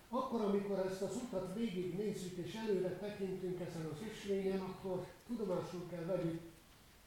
Akkor, 0.08 0.40
amikor 0.40 0.78
ezt 0.78 1.02
az 1.02 1.16
utat 1.16 1.54
végignézzük 1.54 2.36
és 2.36 2.54
előre 2.54 2.96
tekintünk 2.96 3.60
ezen 3.60 3.86
az 3.92 3.98
ösvényen, 4.10 4.60
akkor 4.60 5.06
tudomásul 5.26 5.88
kell 5.90 6.04
vegyük, 6.04 6.40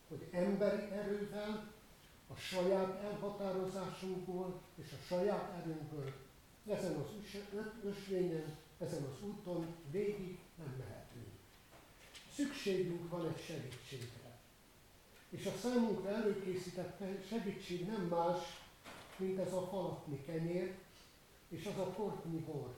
hogy 0.08 0.28
emberi 0.32 0.92
erővel, 0.92 1.75
a 2.28 2.36
saját 2.36 3.04
elhatározásunkból 3.04 4.62
és 4.76 4.92
a 4.92 5.06
saját 5.08 5.62
erőnkből 5.62 6.14
ezen 6.68 6.96
az 6.96 7.06
ösvényen, 7.84 8.58
ezen 8.78 9.04
az 9.04 9.28
úton 9.28 9.66
végig 9.92 10.40
nem 10.56 10.76
mehetünk. 10.78 11.34
Szükségünk 12.34 13.10
van 13.10 13.28
egy 13.28 13.44
segítségre. 13.46 14.40
És 15.30 15.46
a 15.46 15.52
számunkra 15.62 16.10
előkészített 16.10 17.02
segítség 17.30 17.88
nem 17.88 18.02
más, 18.02 18.40
mint 19.18 19.40
ez 19.40 19.54
a 19.54 19.68
falatni 19.68 20.24
kenyér, 20.26 20.76
és 21.50 21.66
az 21.66 21.78
a 21.78 21.94
kortni 21.94 22.38
bor, 22.38 22.76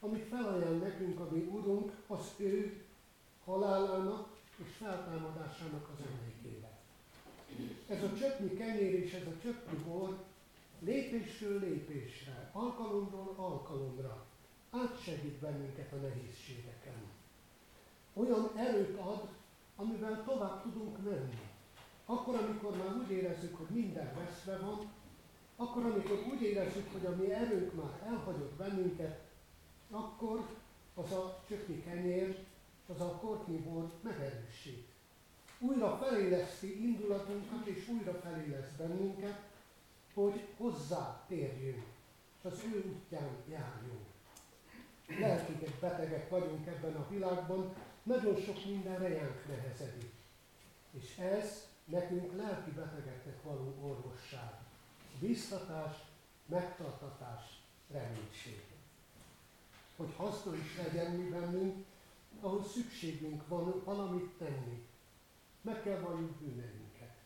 amit 0.00 0.28
felajánl 0.28 0.76
nekünk 0.76 1.20
a 1.20 1.28
mi 1.30 1.40
Urunk 1.40 1.92
az 2.06 2.32
ő 2.36 2.84
halálának 3.44 4.36
és 4.56 4.70
feltámadásának 4.78 5.90
az 5.92 6.04
emlékével. 6.06 6.63
Ez 7.88 8.02
a 8.02 8.14
csöpni 8.18 8.56
kenyér 8.56 8.94
és 8.94 9.12
ez 9.12 9.26
a 9.26 9.40
csöpni 9.42 9.76
bor 9.76 10.24
lépésről 10.80 11.60
lépésre, 11.60 12.50
alkalomról 12.52 13.34
alkalomra 13.36 14.26
átsegít 14.70 15.38
bennünket 15.40 15.92
a 15.92 15.96
nehézségeken. 15.96 17.02
Olyan 18.14 18.52
erőt 18.56 18.98
ad, 18.98 19.28
amivel 19.76 20.24
tovább 20.24 20.62
tudunk 20.62 21.02
menni. 21.04 21.38
Akkor, 22.06 22.34
amikor 22.34 22.76
már 22.76 22.96
úgy 22.96 23.10
érezzük, 23.10 23.56
hogy 23.56 23.66
minden 23.68 24.14
veszve 24.14 24.58
van, 24.58 24.92
akkor, 25.56 25.84
amikor 25.84 26.24
úgy 26.32 26.42
érezzük, 26.42 26.92
hogy 26.92 27.06
a 27.06 27.16
mi 27.16 27.32
erőnk 27.32 27.74
már 27.74 28.02
elhagyott 28.06 28.52
bennünket, 28.52 29.20
akkor 29.90 30.48
az 30.94 31.12
a 31.12 31.42
csökni 31.48 31.82
kenyér, 31.82 32.44
az 32.88 33.00
a 33.00 33.18
kortnyi 33.20 33.56
bor 33.56 33.90
megerősít. 34.02 34.93
Újra 35.66 35.96
feléleszti 35.96 36.84
indulatunkat, 36.84 37.66
és 37.66 37.88
újra 37.88 38.12
feléleszt 38.12 38.76
bennünket, 38.76 39.40
hogy 40.14 40.46
hozzá 40.56 41.24
térjünk, 41.28 41.84
és 42.38 42.50
az 42.50 42.62
ő 42.74 42.94
útján 42.96 43.30
járjunk. 43.48 44.06
Lelkik 45.20 45.78
betegek 45.80 46.30
vagyunk 46.30 46.66
ebben 46.66 46.94
a 46.96 47.08
világban, 47.10 47.74
nagyon 48.02 48.36
sok 48.36 48.64
minden 48.64 48.98
rejánk 48.98 49.46
nehezedik. 49.48 50.12
És 50.90 51.16
ez 51.16 51.68
nekünk 51.84 52.36
lelki 52.36 52.70
betegeknek 52.70 53.42
való 53.42 53.74
orvosság 53.82 54.62
biztatás, 55.20 55.96
megtartatás, 56.46 57.60
reménység. 57.90 58.62
Hogy 59.96 60.14
haszna 60.16 60.54
is 60.54 60.76
legyen 60.76 61.10
mi 61.10 61.28
bennünk, 61.28 61.84
ahhoz 62.40 62.72
szükségünk 62.72 63.48
van 63.48 63.82
valamit 63.84 64.30
tenni. 64.38 64.86
Meg 65.64 65.82
kell 65.82 65.98
valljuk 65.98 66.30
bűneinket. 66.30 67.16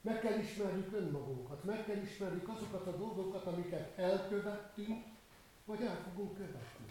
Meg 0.00 0.20
kell 0.20 0.38
ismerjük 0.38 0.92
önmagunkat, 0.92 1.64
meg 1.64 1.84
kell 1.84 2.02
ismerjük 2.02 2.48
azokat 2.48 2.86
a 2.86 2.96
dolgokat, 2.96 3.46
amiket 3.46 3.98
elkövettünk, 3.98 5.04
vagy 5.64 5.82
el 5.82 5.96
fogunk 6.02 6.36
követni. 6.36 6.86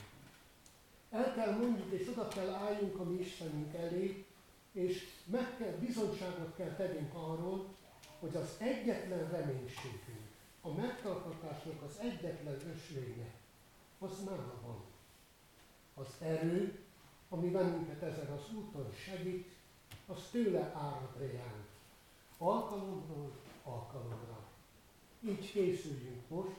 El 1.10 1.34
kell 1.34 1.58
mondjuk, 1.58 1.92
és 1.92 2.08
oda 2.08 2.28
kell 2.28 2.50
álljunk 2.50 3.00
a 3.00 3.04
mi 3.04 3.20
Istenünk 3.20 3.74
elé, 3.74 4.26
és 4.72 5.08
meg 5.26 5.58
kell, 5.58 5.72
bizonyságot 5.72 6.56
kell 6.56 6.76
tegyünk 6.76 7.14
arról, 7.14 7.76
hogy 8.20 8.36
az 8.36 8.56
egyetlen 8.58 9.30
reménységünk, 9.30 10.28
a 10.62 10.72
megtartatásnak 10.72 11.82
az 11.82 12.00
egyetlen 12.00 12.60
ösvénye, 12.76 13.34
az 14.00 14.24
nála 14.24 14.60
van. 14.66 14.84
Az 15.94 16.08
erő, 16.20 16.80
ami 17.30 17.50
bennünket 17.50 18.02
ezen 18.02 18.28
az 18.28 18.54
úton 18.56 18.92
segít, 18.92 19.53
az 20.16 20.22
tőle 20.32 20.74
árad 20.76 21.18
rejánk. 21.18 21.66
Alkalomról 22.38 23.32
alkalomra. 23.64 24.40
Így 25.20 25.52
készüljünk 25.52 26.30
most, 26.30 26.56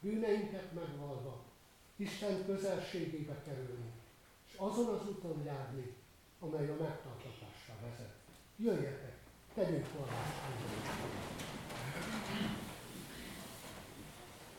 bűneinket 0.00 0.72
megvalva, 0.72 1.44
Isten 1.96 2.44
közelségébe 2.46 3.42
kerülni, 3.42 3.92
és 4.48 4.54
azon 4.56 4.94
az 4.94 5.08
úton 5.08 5.42
járni, 5.44 5.94
amely 6.40 6.68
a 6.68 6.76
megtartatásra 6.80 7.74
vezet. 7.82 8.14
Jöjjetek, 8.56 9.16
tegyünk 9.54 9.86
vallást! 9.98 10.34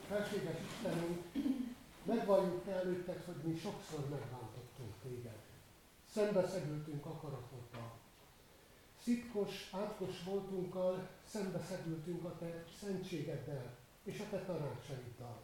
Felséges 0.08 0.56
Istenünk, 0.66 1.22
megvalljuk 2.02 2.64
te 2.64 2.70
előtted, 2.70 3.22
hogy 3.24 3.36
mi 3.42 3.58
sokszor 3.58 4.00
megbántottunk 4.00 4.94
téged. 5.02 5.38
Szembeszegültünk 6.12 7.06
akaratoddal. 7.06 7.47
Szitkos, 9.02 9.70
átkos 9.72 10.22
voltunkkal 10.24 11.08
szembeszegültünk 11.26 12.24
a 12.24 12.36
te 12.38 12.64
szentségeddel 12.80 13.76
és 14.02 14.20
a 14.20 14.28
te 14.30 14.38
tanácsaiddal. 14.38 15.40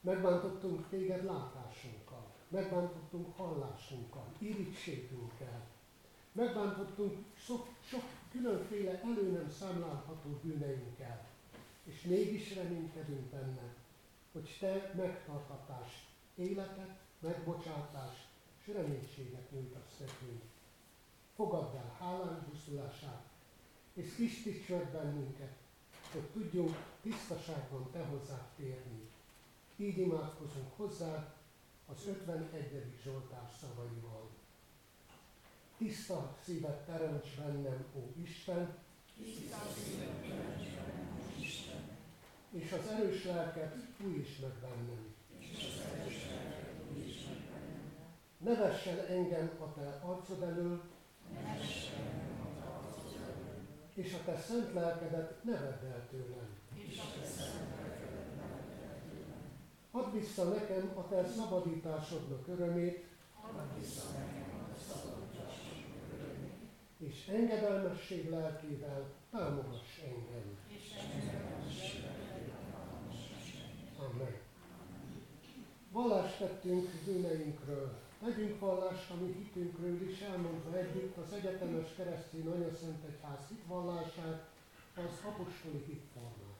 Megbántottunk 0.00 0.88
téged 0.88 1.24
látásunkkal, 1.24 2.32
megbántottunk 2.48 3.36
hallásunkkal, 3.36 4.26
irítségünkkel, 4.38 5.66
megbántottunk 6.32 7.24
sok, 7.36 7.68
sok 7.80 8.02
különféle 8.30 9.00
elő 9.00 9.30
nem 9.30 9.50
számlálható 9.50 10.40
bűneinkkel, 10.42 11.26
és 11.84 12.02
mégis 12.02 12.54
reménykedünk 12.54 13.30
benne, 13.30 13.74
hogy 14.32 14.56
Te 14.60 14.92
megtartatást, 14.96 16.06
életet, 16.34 16.98
megbocsátást 17.18 18.26
és 18.60 18.74
reménységet 18.74 19.50
nyújtasz 19.50 19.98
nekünk. 19.98 20.42
Fogadd 21.38 21.76
el 21.76 21.96
hálás 21.98 22.38
buszulását, 22.50 23.22
és 23.92 24.14
tisztíts 24.14 24.66
bennünket, 24.92 25.56
hogy 26.12 26.22
tudjunk 26.22 26.76
tisztaságban 27.02 27.90
Te 27.90 28.04
hozzá 28.04 28.48
térni. 28.56 29.08
Így 29.76 29.98
imádkozunk 29.98 30.76
hozzá 30.76 31.34
az 31.86 32.06
51. 32.06 32.94
Zsoltár 33.02 33.50
szavaival. 33.60 34.30
Tiszta 35.76 36.36
szívet 36.44 36.86
teremts 36.86 37.36
bennem, 37.36 37.84
ó 37.96 38.00
Isten, 38.22 38.76
Tiszta 39.16 39.58
szívet 39.84 40.20
teremts 40.20 40.74
bennem, 40.76 41.16
ó 41.18 41.40
Isten, 41.40 41.98
és 42.50 42.72
az 42.72 42.86
erős 42.86 43.24
lelket 43.24 43.76
újíts 44.04 44.40
meg 44.40 44.52
bennem. 44.60 45.14
És 45.38 45.64
az 45.66 45.80
erős 45.92 46.26
lelket 46.26 46.74
újíts 46.92 47.24
meg 47.26 47.36
bennem. 47.36 47.92
Ne 48.38 48.54
vessen 48.54 48.98
engem 48.98 49.50
a 49.60 49.72
Te 49.72 50.00
arcod 50.02 50.42
elől, 50.42 50.96
és 53.94 54.14
a 54.14 54.24
Te 54.24 54.38
szent 54.38 54.72
lelkedet 54.74 55.44
ne 55.44 55.52
vedd 55.52 55.84
el 55.92 56.06
tőlem. 56.10 56.56
Add 59.90 60.12
vissza 60.12 60.44
nekem 60.44 60.92
a 60.96 61.08
Te 61.08 61.26
szabadításodnak 61.36 62.48
örömét, 62.48 63.06
és 66.98 67.28
engedelmesség 67.28 68.30
lelkével 68.30 69.04
támogass 69.30 69.98
engem. 70.04 70.58
Amen. 73.98 74.36
Vallást 75.92 76.38
tettünk 76.38 76.88
bűneinkről. 77.04 78.07
Tegyünk 78.24 78.60
vallást 78.60 79.10
a 79.10 79.14
mi 79.14 79.32
hitünkről 79.32 80.10
is, 80.10 80.20
elmondva 80.20 80.78
együtt 80.78 81.16
az 81.16 81.32
egyetemes 81.32 81.94
keresztény 81.96 82.44
Szent 82.80 83.04
Egyház 83.04 83.48
hitvallását, 83.48 84.48
az 84.94 85.24
apostoli 85.26 85.84
hitformát. 85.86 86.58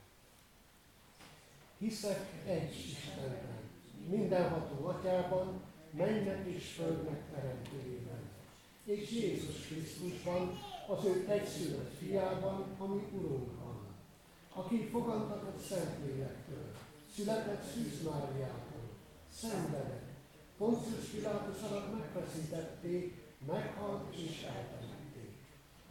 Hiszek 1.79 2.27
egy 2.47 2.75
Istenben, 2.75 3.61
mindenható 4.09 4.87
atyában, 4.87 5.61
mennek 5.91 6.47
és 6.47 6.73
földnek 6.73 7.31
teremtőjében, 7.33 8.21
és 8.85 9.11
Jézus 9.11 9.67
Krisztusban, 9.67 10.59
az 10.89 11.05
ő 11.05 11.27
egyszülött 11.29 11.97
fiában, 11.99 12.65
ami 12.79 13.03
Urunk 13.13 13.59
van, 13.65 13.87
aki 14.53 14.77
fogantatott 14.77 15.61
Szentlélektől, 15.61 16.75
született 17.15 17.65
Szűz 17.73 18.03
Máriától, 18.03 18.89
szenvedett, 19.33 20.08
Poncius 20.59 21.05
Pilátus 21.05 21.63
alatt 21.71 21.93
megfeszítették, 21.99 23.15
meghalt 23.47 24.15
és 24.17 24.43
eltemették. 24.43 25.33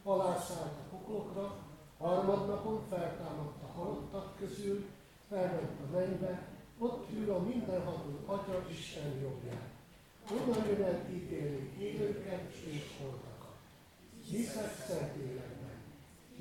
Alászállt 0.03 0.77
a 0.79 0.95
poklokra, 0.95 1.57
harmadnapon 1.97 2.81
feltámadt 2.89 3.63
a 3.63 3.71
halottak 3.77 4.37
közül, 4.37 4.85
felment 5.29 5.79
a 5.87 5.91
mennybe, 5.91 6.47
ott 6.77 7.11
ül 7.13 7.31
a 7.31 7.39
mindenható 7.39 8.19
Atya 8.25 8.65
Isten 8.71 9.19
jobbján. 9.21 9.75
Onnan 10.31 10.67
jön 10.67 10.83
el 10.83 11.05
ítélni 11.11 11.73
élőket 11.79 12.51
és 12.51 12.83
holtakat. 13.01 13.55
Hiszek 14.29 14.85
szent 14.87 15.15
életben. 15.15 15.77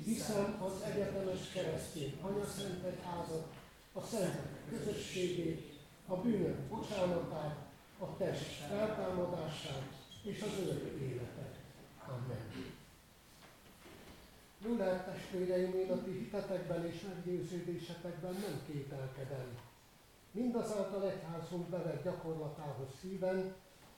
Hiszem 0.03 0.61
az 0.63 0.81
egyetemes 0.81 1.51
keresztény 1.53 2.17
Anya 2.21 2.45
Szent 2.45 2.83
Egyházat, 2.83 3.53
a 3.93 4.01
szentek 4.01 4.63
közösségét, 4.69 5.79
a 6.07 6.15
bűnök 6.15 6.57
bocsánatát, 6.57 7.66
a 7.99 8.17
test 8.17 8.43
feltámadását 8.43 9.91
és 10.23 10.41
az 10.41 10.59
örök 10.61 11.01
életet. 11.01 11.55
Amen. 12.07 12.75
Lehet 14.77 15.05
testvéreim, 15.05 15.73
én 15.73 15.91
a 15.91 16.03
ti 16.03 16.11
hitetekben 16.11 16.85
és 16.85 17.01
meggyőződésetekben 17.01 18.33
nem 18.33 18.61
kételkedem. 18.65 19.57
Mindazáltal 20.31 21.09
egyházunk 21.09 21.69
bevett 21.69 22.03
gyakorlatához 22.03 22.87
szíven, 23.01 23.55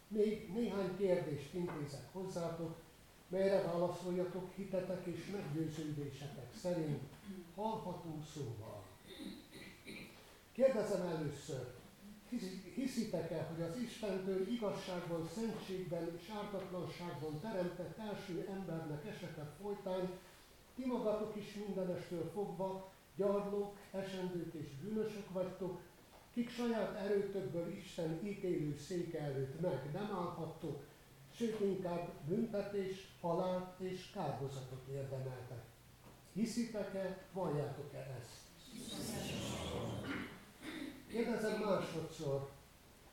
még 0.07 0.51
néhány 0.53 0.97
kérdést 0.97 1.53
intézek 1.53 2.05
hozzátok, 2.11 2.75
melyre 3.27 3.61
válaszoljatok 3.61 4.53
hitetek 4.55 5.05
és 5.05 5.31
meggyőződésetek 5.31 6.49
szerint 6.61 7.01
hallható 7.55 8.21
szóval. 8.33 8.83
Kérdezem 10.51 11.07
először, 11.07 11.78
hiszitek-e, 12.75 13.43
hogy 13.43 13.61
az 13.61 13.77
Istentől 13.77 14.47
igazságban, 14.47 15.29
szentségben 15.35 16.17
és 16.19 16.29
ártatlanságban 16.29 17.39
teremtett 17.39 17.97
első 17.97 18.47
embernek 18.49 19.05
esete 19.05 19.51
folytán 19.61 20.09
ti 20.75 20.85
magatok 20.85 21.35
is 21.35 21.53
mindenestől 21.65 22.31
fogva 22.33 22.91
gyarlók, 23.15 23.77
esendők 23.91 24.53
és 24.53 24.67
bűnösök 24.81 25.31
vagytok, 25.31 25.79
kik 26.33 26.49
saját 26.49 26.95
erőtökből 26.95 27.67
Isten 27.75 28.19
ítélő 28.23 28.77
széke 28.77 29.19
előtt 29.19 29.61
meg 29.61 29.91
nem 29.93 30.11
állhattok, 30.15 30.83
sőt 31.35 31.59
inkább 31.59 32.09
büntetés, 32.27 33.07
halál 33.21 33.75
és 33.79 34.11
kárhozatot 34.11 34.87
érdemeltek. 34.91 35.63
Hiszitek-e, 36.33 37.27
valljátok-e 37.33 38.17
ezt? 38.19 38.47
Kérdezem 41.11 41.59
másodszor, 41.59 42.49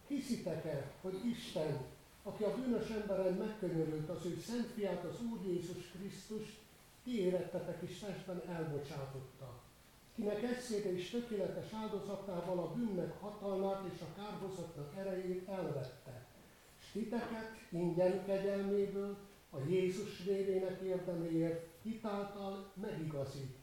hiszitek-e, 0.09 0.93
hogy 1.01 1.27
Isten, 1.27 1.79
aki 2.23 2.43
a 2.45 2.55
bűnös 2.55 2.89
emberen 2.89 3.33
megkönyörült 3.33 4.09
az 4.09 4.25
ő 4.27 4.41
szent 4.47 4.67
fiát, 4.67 5.05
az 5.05 5.21
Úr 5.31 5.47
Jézus 5.47 5.91
Krisztus, 5.91 6.59
ti 7.05 7.21
érettetek 7.21 7.83
is 7.83 7.99
testben 7.99 8.43
elbocsátotta, 8.49 9.61
kinek 10.15 10.43
eszébe 10.43 10.93
is 10.93 11.11
tökéletes 11.11 11.73
áldozatával 11.73 12.59
a 12.59 12.73
bűnnek 12.73 13.21
hatalmát 13.21 13.85
és 13.95 14.01
a 14.01 14.21
kárhozatnak 14.21 14.97
erejét 14.97 15.49
elvette, 15.49 16.27
s 16.79 16.93
titeket 16.93 17.51
ingyen 17.69 18.25
kegyelméből 18.25 19.17
a 19.51 19.59
Jézus 19.69 20.25
vérének 20.25 20.81
érdeméért 20.81 21.67
hitáltal 21.83 22.73
megigazít. 22.75 23.57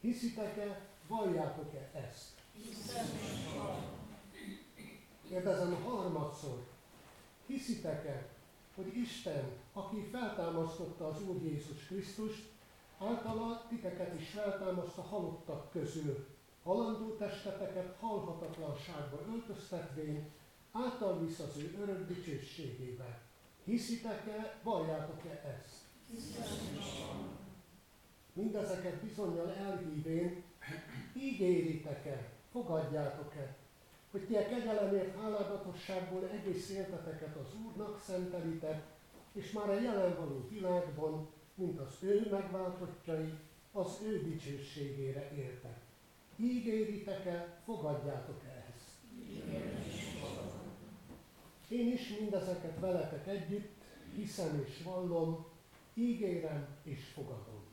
Hiszitek-e, 0.00 0.88
valljátok-e 1.08 1.90
ezt? 2.08 2.35
Kérdezem 5.28 5.82
harmadszor, 5.84 6.66
hiszitek-e, 7.46 8.28
hogy 8.74 8.96
Isten, 8.96 9.44
aki 9.72 10.08
feltámasztotta 10.10 11.08
az 11.08 11.22
Úr 11.22 11.42
Jézus 11.42 11.86
Krisztust, 11.86 12.44
általa 12.98 13.66
titeket 13.68 14.20
is 14.20 14.28
feltámaszt 14.28 14.98
a 14.98 15.02
halottak 15.02 15.70
közül, 15.70 16.26
halandó 16.62 17.16
testeteket 17.16 17.96
halhatatlanságba 18.00 19.20
öltöztetvén, 19.34 20.30
által 20.72 21.18
visz 21.20 21.38
az 21.38 21.56
ő 21.56 21.76
örök 21.80 22.06
dicsőségébe. 22.06 23.20
Hiszitek-e, 23.64 24.60
valljátok-e 24.62 25.58
ezt? 25.58 25.84
Mindezeket 28.32 28.94
bizonyal 28.94 29.50
elhívén, 29.50 30.42
ígéritek-e, 31.16 32.35
fogadjátok-e, 32.56 33.56
hogy 34.10 34.26
ti 34.26 34.36
a 34.36 34.48
kegyelemért 34.48 35.20
háládatosságból 35.20 36.28
egész 36.28 36.70
életeteket 36.70 37.36
az 37.36 37.54
Úrnak 37.66 38.00
szentelitek, 38.00 38.82
és 39.32 39.52
már 39.52 39.68
a 39.68 39.80
jelen 39.80 40.16
való 40.16 40.48
világban, 40.48 41.28
mint 41.54 41.80
az 41.80 41.96
ő 42.00 42.28
megváltottjai, 42.30 43.32
az 43.72 43.98
ő 44.02 44.22
dicsőségére 44.22 45.30
értek. 45.36 45.76
Ígéritek-e, 46.36 47.60
fogadjátok-e 47.64 48.64
ezt? 48.74 48.94
Én 51.68 51.92
is 51.92 52.18
mindezeket 52.18 52.80
veletek 52.80 53.26
együtt 53.26 53.72
hiszem 54.14 54.64
és 54.66 54.82
vallom, 54.82 55.46
ígérem 55.94 56.66
és 56.82 57.04
fogadom. 57.14 57.65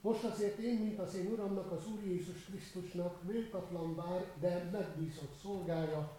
Most 0.00 0.24
azért 0.24 0.58
én, 0.58 0.78
mint 0.78 0.98
az 0.98 1.14
én 1.14 1.26
Uramnak, 1.26 1.72
az 1.72 1.86
Úr 1.86 2.04
Jézus 2.04 2.44
Krisztusnak 2.44 3.22
méltatlan 3.22 3.96
bár, 3.96 4.24
de 4.40 4.68
megbízott 4.72 5.38
szolgája, 5.42 6.18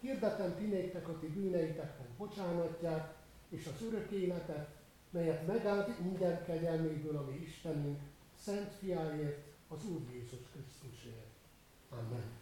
hirdetem 0.00 0.56
ti 0.56 0.64
néktek 0.64 1.08
a 1.08 1.18
ti 1.18 1.26
bűneiteknek 1.26 2.08
bocsánatját 2.16 3.16
és 3.48 3.66
az 3.66 3.86
örök 3.86 4.10
életet, 4.10 4.68
melyet 5.10 5.46
megáld 5.46 5.94
minden 6.02 6.44
kegyelméből 6.44 7.16
a 7.16 7.24
mi 7.30 7.36
Istenünk, 7.46 8.00
Szent 8.38 8.72
Fiáért, 8.72 9.46
az 9.68 9.84
Úr 9.84 10.00
Jézus 10.12 10.40
Krisztusért. 10.52 11.26
Amen. 11.90 12.37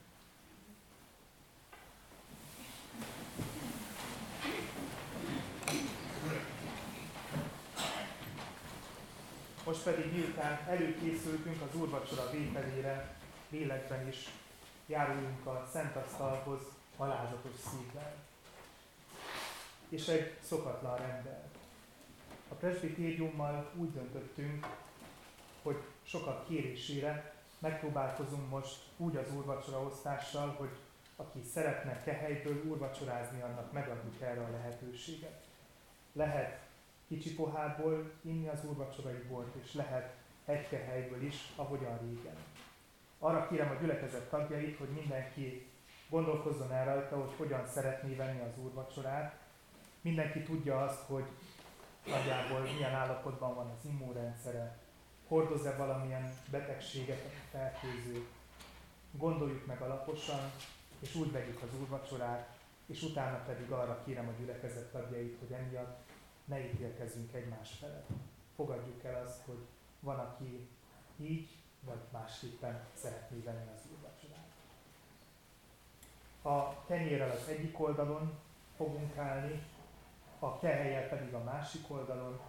Most 9.67 9.83
pedig 9.83 10.13
miután 10.13 10.59
előkészültünk 10.69 11.63
az 11.63 11.81
úrvacsora 11.81 12.31
vételére, 12.31 13.17
lélekben 13.51 14.09
is 14.09 14.29
járuljunk 14.87 15.47
a 15.47 15.69
Szent 15.73 15.97
Asztalhoz 15.97 16.61
alázatos 16.97 17.53
szívvel. 17.71 18.15
És 19.89 20.09
egy 20.09 20.37
szokatlan 20.43 20.97
rendel. 20.97 21.43
A 22.49 22.55
presbitériummal 22.55 23.71
úgy 23.77 23.93
döntöttünk, 23.93 24.67
hogy 25.63 25.83
sokak 26.03 26.47
kérésére 26.49 27.35
megpróbálkozunk 27.59 28.51
most 28.51 28.77
úgy 28.97 29.17
az 29.17 29.35
úrvacsora 29.37 29.81
osztással, 29.81 30.55
hogy 30.59 30.71
aki 31.17 31.43
szeretne 31.53 32.03
kehelyből 32.03 32.65
úrvacsorázni, 32.65 33.43
annak 33.43 33.73
megadjuk 33.73 34.21
erre 34.21 34.41
a 34.41 34.51
lehetőséget. 34.51 35.45
Lehet 36.13 36.66
kicsi 37.09 37.35
pohárból 37.35 38.11
inni 38.23 38.49
az 38.49 38.65
úrvacsorai 38.65 39.23
bort, 39.29 39.55
és 39.65 39.75
lehet 39.75 40.15
egy 40.45 40.69
kehelyből 40.69 41.23
is, 41.23 41.53
ahogyan 41.57 41.99
régen. 41.99 42.37
Arra 43.19 43.49
kérem 43.49 43.71
a 43.71 43.81
gyülekezet 43.81 44.31
tagjait, 44.31 44.79
hogy 44.79 44.89
mindenki 44.89 45.67
gondolkozzon 46.09 46.73
el 46.73 46.85
rajta, 46.85 47.17
hogy 47.17 47.33
hogyan 47.37 47.67
szeretné 47.67 48.15
venni 48.15 48.41
az 48.41 48.65
úrvacsorát. 48.65 49.35
Mindenki 50.01 50.43
tudja 50.43 50.83
azt, 50.83 51.01
hogy 51.01 51.25
nagyjából 52.07 52.61
milyen 52.61 52.95
állapotban 52.95 53.55
van 53.55 53.71
az 53.79 53.85
immunrendszere, 53.85 54.79
hordoz-e 55.29 55.77
valamilyen 55.77 56.39
betegséget, 56.51 57.31
fertőző. 57.51 58.27
Gondoljuk 59.11 59.67
meg 59.67 59.81
alaposan, 59.81 60.51
és 60.99 61.15
úgy 61.15 61.33
vegyük 61.33 61.63
az 61.63 61.81
úrvacsorát, 61.81 62.57
és 62.87 63.03
utána 63.03 63.37
pedig 63.47 63.71
arra 63.71 64.03
kérem 64.05 64.29
a 64.29 64.41
gyülekezet 64.41 64.93
tagjait, 64.93 65.39
hogy 65.39 65.53
emiatt 65.53 66.06
ne 66.47 66.65
ítélkezzünk 66.65 67.33
egymás 67.33 67.71
felett. 67.81 68.09
Fogadjuk 68.55 69.05
el 69.05 69.25
azt, 69.25 69.45
hogy 69.45 69.67
van, 70.01 70.19
aki 70.19 70.69
így 71.17 71.49
vagy 71.81 72.01
másképpen 72.13 72.85
szeretné 72.95 73.41
venni 73.41 73.71
az 73.75 73.83
úrvacsorát. 73.93 74.47
A 76.43 76.85
kenyérrel 76.87 77.31
az 77.31 77.49
egyik 77.49 77.81
oldalon 77.81 78.39
fogunk 78.77 79.17
állni, 79.17 79.63
a 80.39 80.59
kehelyel 80.59 81.09
pedig 81.09 81.35
a 81.35 81.43
másik 81.43 81.91
oldalon, 81.91 82.41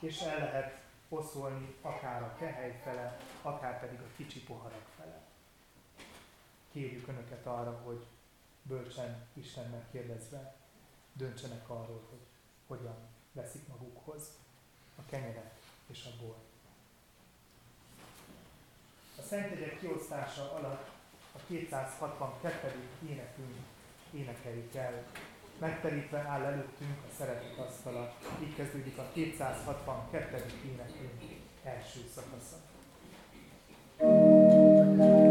és 0.00 0.20
el 0.20 0.38
lehet 0.38 0.84
oszolni 1.08 1.74
akár 1.82 2.22
a 2.22 2.34
kehely 2.38 2.80
fele, 2.82 3.16
akár 3.42 3.80
pedig 3.80 4.00
a 4.00 4.16
kicsi 4.16 4.42
poharak 4.42 4.86
fele. 4.96 5.20
Kérjük 6.72 7.08
Önöket 7.08 7.46
arra, 7.46 7.80
hogy 7.84 8.06
bölcsen 8.62 9.26
Istennek 9.32 9.90
kérdezve 9.90 10.54
döntsenek 11.12 11.70
arról, 11.70 12.06
hogy 12.10 12.25
hogyan 12.66 12.96
veszik 13.32 13.66
magukhoz 13.68 14.22
a 14.96 15.02
kenyeret 15.10 15.54
és 15.86 16.04
a 16.04 16.24
bort. 16.24 16.44
A 19.18 19.22
Szentegyek 19.22 19.78
kiosztása 19.78 20.52
alatt 20.52 20.88
a 21.32 21.38
262. 21.46 22.88
énekünk 23.08 23.56
énekeljük 24.10 24.74
el. 24.74 25.04
Megterítve 25.58 26.18
áll 26.18 26.42
előttünk 26.42 26.98
a 27.08 27.14
szeretet 27.18 27.58
asztala. 27.58 28.14
Így 28.42 28.54
kezdődik 28.54 28.98
a 28.98 29.10
262. 29.12 30.44
énekünk 30.64 31.22
első 31.62 32.00
szakasza. 32.14 32.56
Kedves 33.96 35.25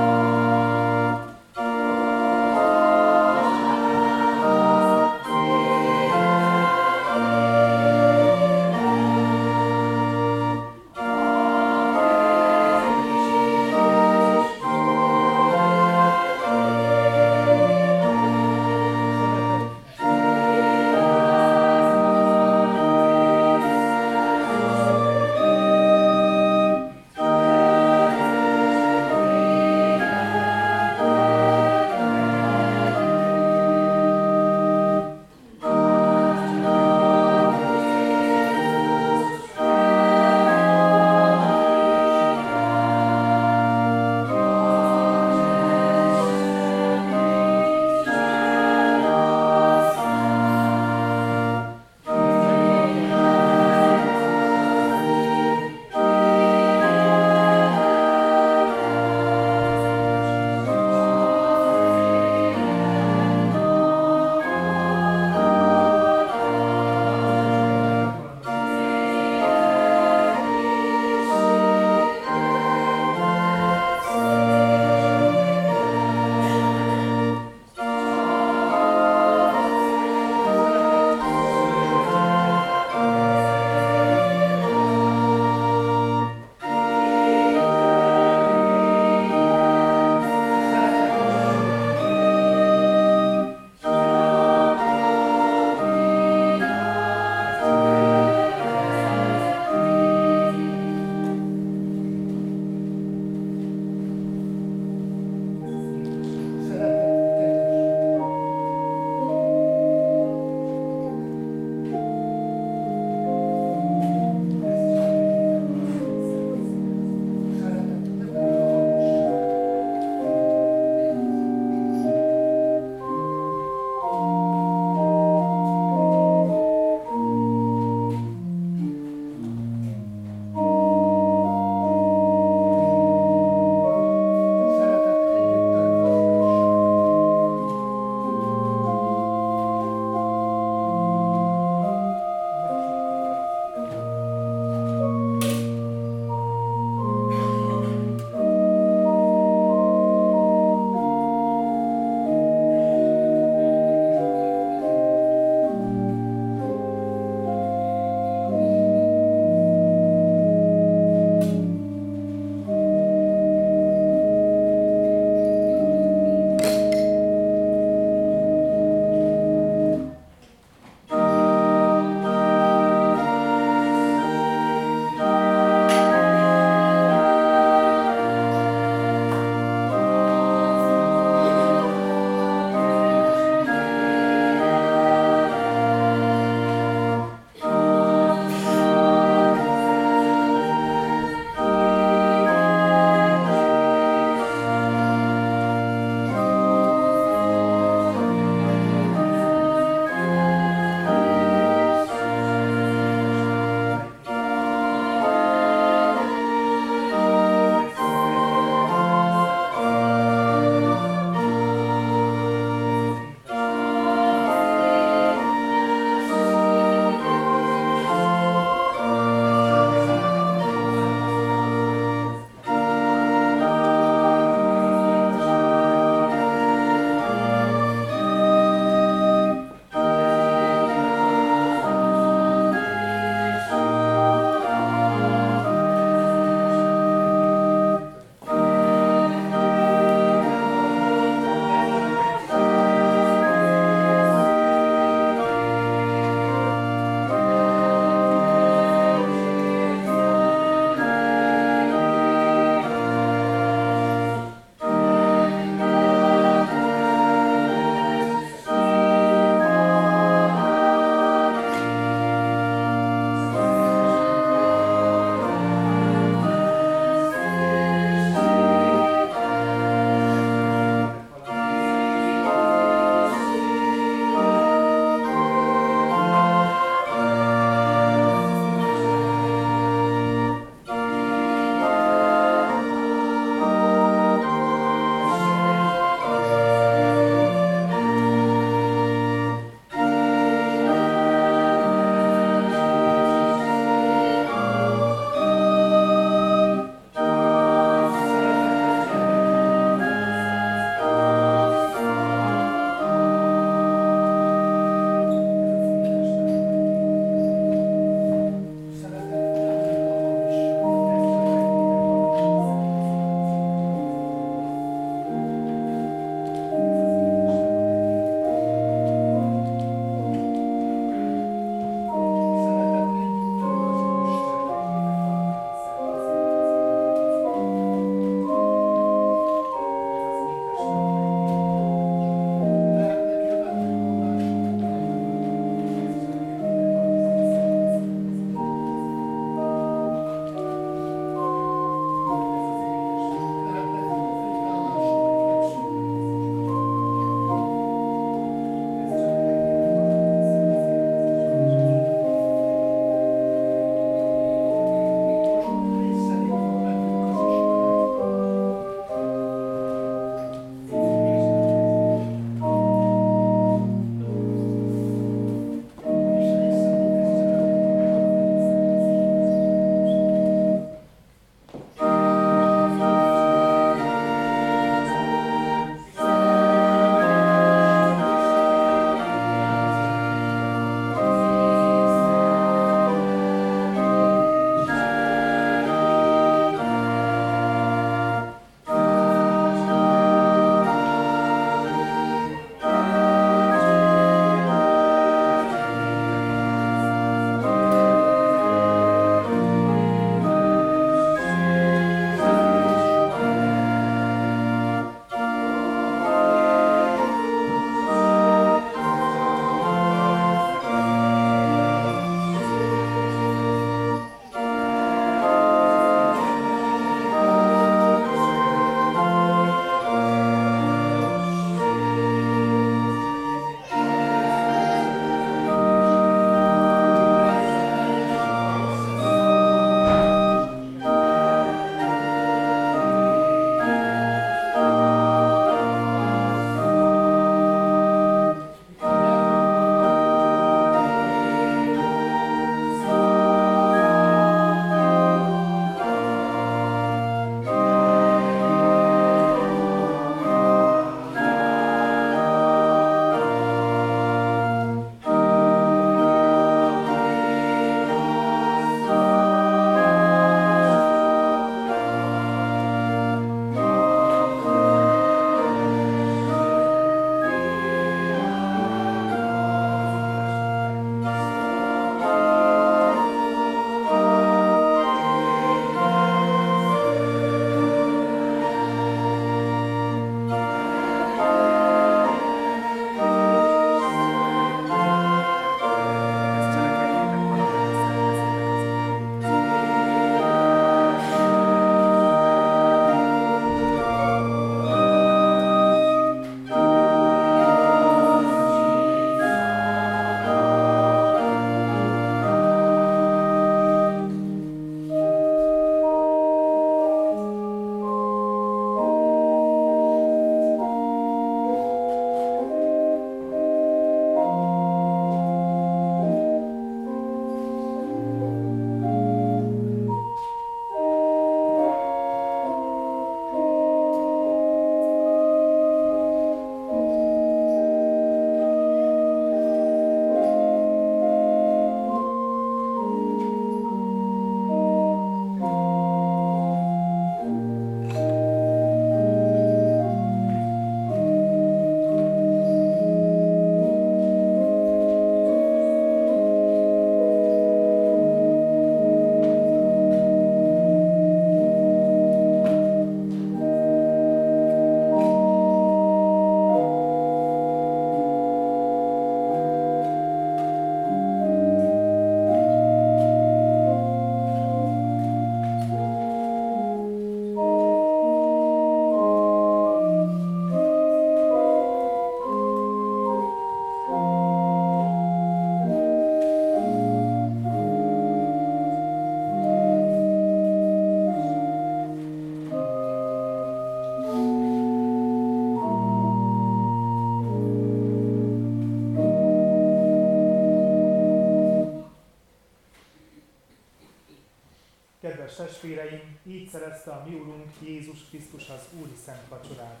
testvéreim, 595.82 596.38
így 596.46 596.68
szerezte 596.68 597.10
a 597.10 597.24
mi 597.26 597.34
Urunk 597.34 597.70
Jézus 597.80 598.28
Krisztus 598.28 598.68
az 598.68 598.88
Úri 599.00 599.16
Szent 599.24 599.48
Vacsorát. 599.48 600.00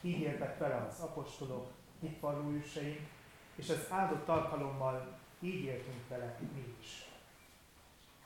Így 0.00 0.20
éltek 0.20 0.58
vele 0.58 0.88
az 0.90 1.00
apostolok, 1.00 1.70
itt 1.98 2.22
őseink, 2.52 3.00
és 3.54 3.68
az 3.68 3.86
áldott 3.88 4.28
alkalommal 4.28 5.18
így 5.40 5.64
éltünk 5.64 6.08
vele 6.08 6.38
mi 6.40 6.76
is. 6.80 7.04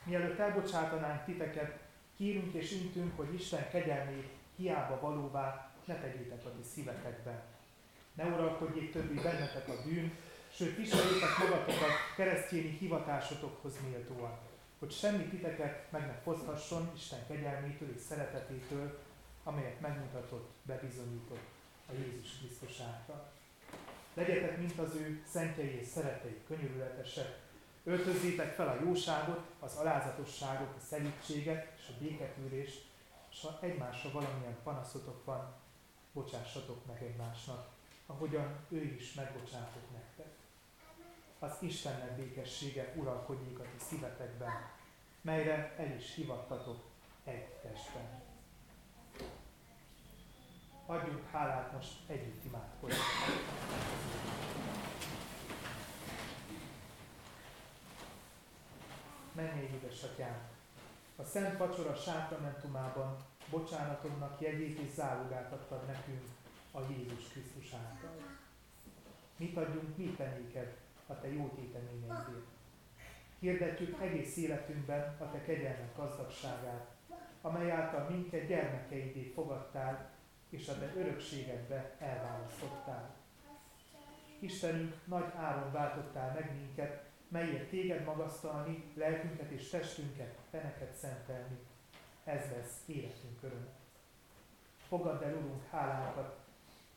Mielőtt 0.03 0.39
elbocsátanánk 0.39 1.25
titeket, 1.25 1.79
kérünk 2.17 2.53
és 2.53 2.71
intünk, 2.71 3.17
hogy 3.17 3.33
Isten 3.33 3.69
kegyelmét 3.69 4.29
hiába 4.55 4.99
valóvá 4.99 5.71
ne 5.85 5.95
tegyétek 5.95 6.45
a 6.45 6.51
ti 6.51 6.69
szívetekbe. 6.73 7.43
Ne 8.13 8.23
uralkodjék 8.23 8.91
többi 8.91 9.13
bennetek 9.13 9.67
a 9.67 9.81
bűn, 9.85 10.17
sőt 10.53 10.77
viseljétek 10.77 11.37
magatokat 11.37 11.91
keresztjéni 12.15 12.77
hivatásotokhoz 12.79 13.73
méltóan 13.89 14.37
hogy 14.79 14.91
semmi 14.91 15.23
titeket 15.23 15.91
meg 15.91 16.01
ne 16.01 16.13
foszhasson 16.13 16.91
Isten 16.95 17.27
kegyelmétől 17.27 17.89
és 17.95 18.01
szeretetétől, 18.01 18.99
amelyet 19.43 19.79
megmutatott, 19.79 20.49
bebizonyított 20.63 21.47
a 21.89 21.93
Jézus 21.93 22.37
Krisztus 22.37 22.79
által. 22.79 23.31
Legyetek, 24.13 24.57
mint 24.57 24.79
az 24.79 24.95
ő 24.95 25.23
szentjei 25.27 25.79
és 25.79 25.87
szeretei, 25.87 26.41
könyörületesek, 26.47 27.39
öltözzétek 27.83 28.53
fel 28.53 28.67
a 28.67 28.83
jóságot, 28.83 29.45
az 29.59 29.75
alázatosságot, 29.75 30.75
a 30.77 30.85
szelítséget 30.89 31.77
és 31.77 31.87
a 31.87 31.99
béketűrést, 31.99 32.85
és 33.31 33.41
ha 33.41 33.59
egymásra 33.61 34.11
valamilyen 34.11 34.57
panaszotok 34.63 35.25
van, 35.25 35.53
bocsássatok 36.13 36.85
meg 36.85 37.03
egymásnak, 37.03 37.67
ahogyan 38.05 38.55
ő 38.69 38.83
is 38.83 39.13
megbocsátott 39.13 39.91
nektek 39.91 40.08
az 41.39 41.51
Istennek 41.59 42.15
békessége 42.15 42.93
uralkodjék 42.95 43.59
a 43.59 43.63
ti 43.63 43.83
szívetekben, 43.89 44.51
melyre 45.21 45.75
el 45.77 45.95
is 45.95 46.15
hivattatok 46.15 46.83
egy 47.23 47.47
testben. 47.47 48.21
Adjunk 50.85 51.29
hálát 51.31 51.73
most 51.73 51.93
együtt 52.07 52.45
imádkozni. 52.45 52.97
Menjél, 59.31 59.69
édesatyám! 59.73 60.47
A 61.15 61.23
Szent 61.23 61.57
Vacsora 61.57 61.95
sákramentumában 61.95 63.17
bocsánatodnak 63.49 64.41
jegyét 64.41 64.79
és 64.79 64.91
zálogát 64.93 65.51
adtad 65.51 65.85
nekünk 65.85 66.23
a 66.71 66.79
Jézus 66.89 67.27
Krisztus 67.27 67.73
által. 67.73 68.37
Mit 69.37 69.57
adjunk 69.57 69.97
mi 69.97 70.13
tenéked 70.17 70.77
a 71.09 71.19
Te 71.19 71.33
jó 71.33 71.47
téteményeidért. 71.47 72.47
Hirdetjük 73.39 74.01
egész 74.01 74.37
életünkben 74.37 75.15
a 75.19 75.31
Te 75.31 75.41
kegyelmek 75.41 75.95
gazdagságát, 75.95 76.87
amely 77.41 77.71
által 77.71 78.09
minket 78.09 78.47
gyermekeidé 78.47 79.31
fogadtál, 79.33 80.09
és 80.49 80.67
a 80.67 80.79
Te 80.79 80.93
örökségedbe 80.95 81.95
elválasztottál. 81.99 83.15
Istenünk, 84.39 84.95
nagy 85.05 85.31
áron 85.35 85.71
váltottál 85.71 86.33
meg 86.33 86.55
minket, 86.55 87.03
melyért 87.27 87.69
Téged 87.69 88.03
magasztalni, 88.03 88.83
lelkünket 88.93 89.51
és 89.51 89.69
testünket, 89.69 90.37
Te 90.49 90.61
neked 90.61 90.93
szentelni. 90.93 91.57
Ez 92.23 92.51
lesz 92.55 92.83
életünk 92.85 93.43
öröm. 93.43 93.67
Fogadd 94.87 95.23
el, 95.23 95.33
Urunk, 95.33 95.69
hálánkat, 95.69 96.37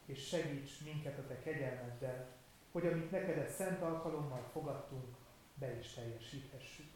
és 0.07 0.27
segíts 0.27 0.85
minket 0.85 1.19
a 1.19 1.27
Te 1.27 1.39
kegyelmeddel, 1.39 2.27
hogy 2.73 2.87
amit 2.87 3.11
neked 3.11 3.39
egy 3.39 3.51
szent 3.51 3.83
alkalommal 3.83 4.49
fogadtunk, 4.53 5.17
be 5.55 5.79
is 5.79 5.93
teljesíthessük. 5.93 6.91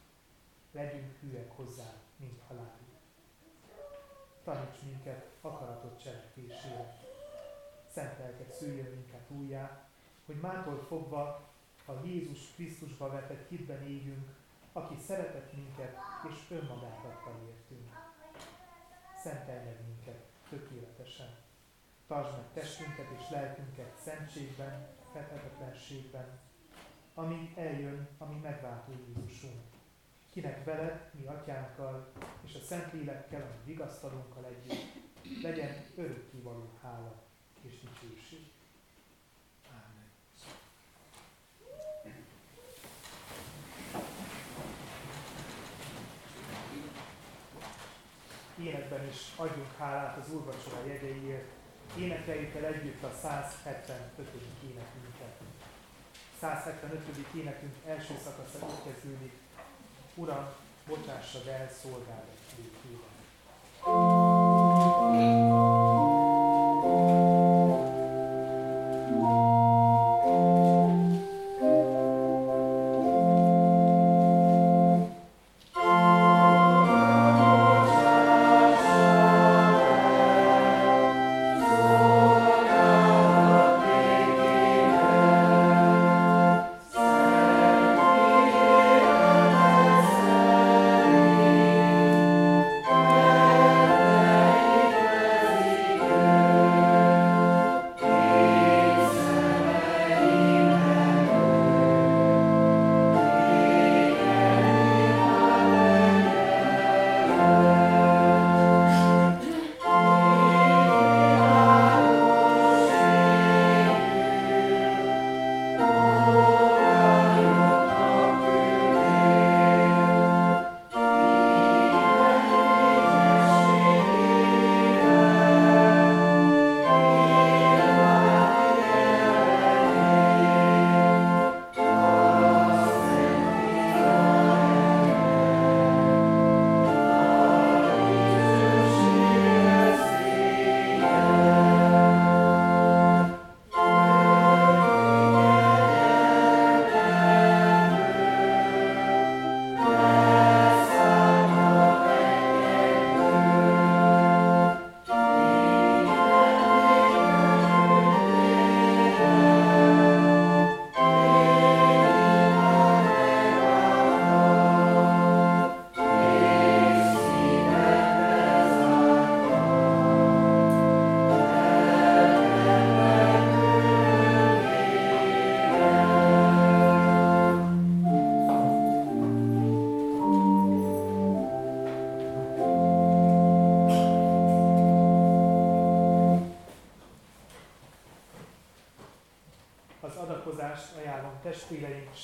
Legyünk 0.73 1.21
hűek 1.21 1.57
hozzá, 1.57 1.93
mint 2.17 2.41
halálig. 2.49 2.87
Taníts 4.45 4.83
minket 4.83 5.27
akaratot 5.41 6.03
cselekvésére. 6.03 6.99
Szent 7.93 8.19
lelket 8.19 8.53
szüljön 8.53 8.91
minket 8.91 9.31
újjá, 9.31 9.89
hogy 10.27 10.41
mától 10.41 10.85
fogva 10.89 11.51
a 11.87 11.93
Jézus 12.05 12.53
Krisztusba 12.55 13.11
vetett 13.11 13.49
hitben 13.49 13.83
éljünk, 13.83 14.29
aki 14.73 14.95
szeretett 15.07 15.53
minket 15.53 15.97
és 16.31 16.51
önmagát 16.51 17.05
adta 17.05 17.31
értünk. 17.49 17.91
Szentelj 19.23 19.65
meg 19.65 19.81
minket 19.87 20.25
tökéletesen. 20.49 21.37
Tartsd 22.07 22.37
meg 22.37 22.47
testünket 22.53 23.11
és 23.19 23.31
lelkünket 23.31 23.97
szentségben, 24.05 24.96
fethetetlenségben, 25.17 26.39
amíg 27.15 27.53
eljön 27.57 28.09
a 28.19 28.25
mi 28.25 28.39
megváltó 28.43 28.93
Jézusunk, 29.07 29.63
kinek 30.31 30.65
veled, 30.65 31.11
mi 31.13 31.27
atyánkkal 31.27 32.13
és 32.45 32.55
a 32.55 32.65
Szentlélekkel, 32.65 33.41
ami 33.41 33.57
vigasztalunkkal 33.65 34.45
együtt, 34.45 35.43
legyen 35.43 35.85
örökkivaló 35.95 36.79
hála 36.83 37.15
és 37.63 37.73
dicsőség. 37.81 38.53
Amen. 39.69 40.11
Énekben 48.61 49.09
is 49.09 49.33
adjunk 49.37 49.77
hálát 49.77 50.17
az 50.17 50.33
úrvacsora 50.33 50.87
jegyeiért, 50.87 51.56
énekeljük 51.99 52.55
el 52.55 52.65
együtt 52.65 53.03
a 53.03 53.11
175. 53.23 54.29
énekünket. 54.63 55.37
175. 56.41 57.01
énekünk 57.35 57.75
első 57.87 58.15
szakasza 58.25 58.67
úgy 58.67 58.93
kezdődik, 58.93 59.33
Uram, 60.15 60.47
bocsássad 60.87 61.47
el 61.47 61.71
szolgálat 61.83 62.39
végében. 62.57 63.15
testvéreink 65.17 65.56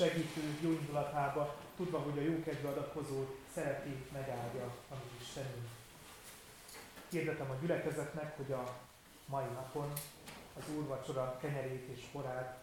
segítő 0.02 0.58
jó 0.60 0.70
indulatába, 0.70 1.56
tudva, 1.76 1.98
hogy 1.98 2.18
a 2.18 2.22
jókedvű 2.22 2.66
adakozó 2.66 3.24
szereti 3.54 4.06
megáldja 4.12 4.64
a 4.64 4.94
mi 4.94 5.20
Istenünk. 5.20 5.68
Hirdetem 7.08 7.50
a 7.50 7.54
gyülekezetnek, 7.60 8.36
hogy 8.36 8.52
a 8.52 8.78
mai 9.26 9.44
napon 9.44 9.92
az 10.58 10.62
úrvacsora 10.76 11.38
kenyerét 11.40 11.88
és 11.88 12.04
porát 12.12 12.58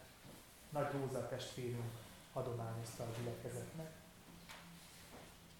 nagy 0.69 0.91
Róza 0.91 1.27
testvérünk 1.27 1.91
adományozta 2.33 3.03
a 3.03 3.13
gyülekezetnek. 3.17 3.91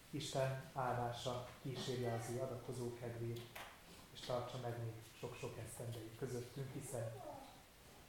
Isten 0.10 0.64
áldása 0.74 1.48
kísérje 1.62 2.14
az 2.14 2.36
ő 2.36 2.42
adakozó 2.42 2.94
kedvét, 2.94 3.42
és 4.14 4.20
tartsa 4.20 4.58
meg 4.62 4.78
még 4.84 4.94
sok-sok 5.20 5.58
esztendei 5.66 6.12
közöttünk, 6.20 6.74
hiszen 6.74 7.12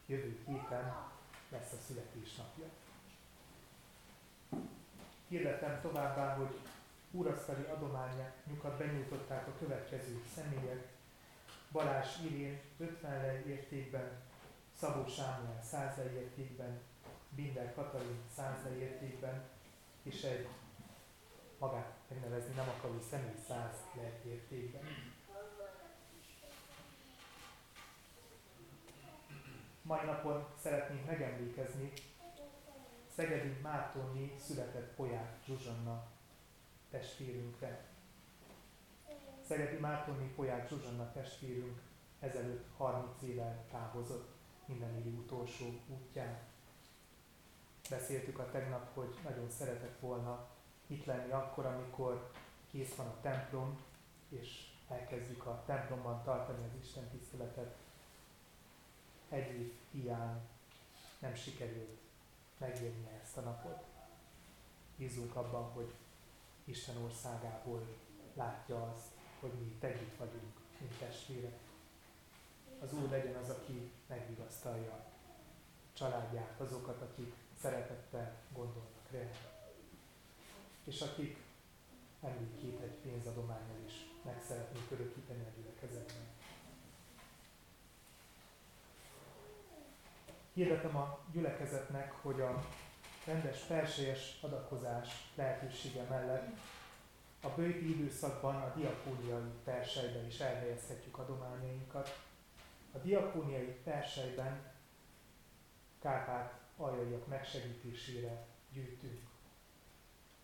jövő 0.06 0.38
héten 0.46 0.96
lesz 1.48 1.72
a 1.72 1.82
születésnapja. 1.86 2.79
Hirdetem 5.28 5.80
továbbá, 5.80 6.34
hogy 6.34 6.58
úrasztali 7.10 7.62
adományukat 7.62 8.78
benyújtották 8.78 9.46
a 9.46 9.58
következő 9.58 10.22
személyek. 10.34 10.88
Balázs 11.72 12.08
Irén 12.24 12.60
50 12.78 13.20
lej 13.20 13.42
értékben, 13.46 14.08
Szabó 14.78 15.06
Sámuel 15.06 15.62
100 15.62 15.96
lej 15.96 16.14
értékben, 16.14 16.80
Binder 17.28 17.74
Katalin 17.74 18.18
100 18.36 18.62
lej 18.64 18.78
értékben, 18.78 19.48
és 20.02 20.22
egy 20.22 20.48
magát 21.58 21.96
megnevezni 22.08 22.54
nem 22.54 22.68
akaró 22.68 23.00
személy 23.10 23.38
100 23.48 23.74
lej 23.94 24.20
értékben. 24.26 24.82
Mai 29.82 30.04
napon 30.04 30.46
szeretnénk 30.62 31.06
megemlékezni 31.06 31.92
Szegedi 33.20 33.56
Mártonni 33.62 34.34
született 34.38 34.94
Poják 34.94 35.38
Zsuzsanna 35.44 36.06
testvérünkre. 36.90 37.86
Szegedi 39.46 39.76
Mártonni 39.76 40.26
Poják 40.26 40.68
Zsuzsanna 40.68 41.12
testvérünk 41.12 41.80
ezelőtt 42.20 42.64
30 42.76 43.22
éve 43.22 43.64
távozott 43.70 44.28
minden 44.66 44.96
évi 44.96 45.08
utolsó 45.08 45.80
útján. 45.88 46.38
Beszéltük 47.90 48.38
a 48.38 48.50
tegnap, 48.50 48.94
hogy 48.94 49.18
nagyon 49.24 49.50
szeretett 49.50 50.00
volna 50.00 50.48
itt 50.86 51.04
lenni 51.04 51.30
akkor, 51.32 51.66
amikor 51.66 52.30
kész 52.70 52.94
van 52.94 53.06
a 53.06 53.20
templom, 53.20 53.80
és 54.28 54.68
elkezdjük 54.88 55.46
a 55.46 55.62
templomban 55.66 56.22
tartani 56.22 56.64
az 56.64 56.82
Isten 56.82 57.08
tiszteletet. 57.08 57.76
Egy 59.28 59.60
év 59.60 59.72
hiány 59.90 60.40
nem 61.18 61.34
sikerült 61.34 61.99
megélnie 62.60 63.20
ezt 63.22 63.36
a 63.36 63.40
napot. 63.40 63.84
Bízunk 64.96 65.36
abban, 65.36 65.62
hogy 65.62 65.92
Isten 66.64 66.96
országából 66.96 67.86
látja 68.34 68.90
azt, 68.92 69.06
hogy 69.40 69.52
mi 69.52 69.76
együtt 69.80 70.16
vagyunk, 70.16 70.60
mint 70.78 70.98
testvérek. 70.98 71.58
Az 72.80 72.92
Úr 72.92 73.10
legyen 73.10 73.34
az, 73.34 73.50
aki 73.50 73.92
megvigasztalja 74.06 74.92
a 74.92 75.04
családját, 75.92 76.60
azokat, 76.60 77.02
akik 77.02 77.34
szeretettel 77.60 78.36
gondolnak 78.54 79.10
rá, 79.10 79.30
és 80.84 81.00
akik 81.00 81.36
emlékét 82.20 82.80
egy 82.80 82.98
pénzadományal 83.02 83.78
is 83.86 83.92
meg 84.24 84.42
szeretnék 84.48 84.90
örökíteni 84.90 85.42
a 85.42 85.50
gyülekezetben. 85.56 86.26
Hirdetem 90.60 90.96
a 90.96 91.18
gyülekezetnek, 91.32 92.12
hogy 92.12 92.40
a 92.40 92.64
rendes 93.24 93.60
felsőjes 93.62 94.38
adakozás 94.42 95.08
lehetősége 95.34 96.02
mellett 96.02 96.48
a 97.42 97.48
bőti 97.48 97.90
időszakban 97.90 98.54
a 98.54 98.72
diakóniai 98.76 99.50
persejben 99.64 100.26
is 100.26 100.38
elhelyezhetjük 100.38 101.18
adományainkat. 101.18 102.18
A 102.92 102.98
diakóniai 102.98 103.76
persejben 103.84 104.72
Kárpát 106.00 106.60
aljaiak 106.76 107.26
megsegítésére 107.26 108.46
gyűjtünk. 108.72 109.20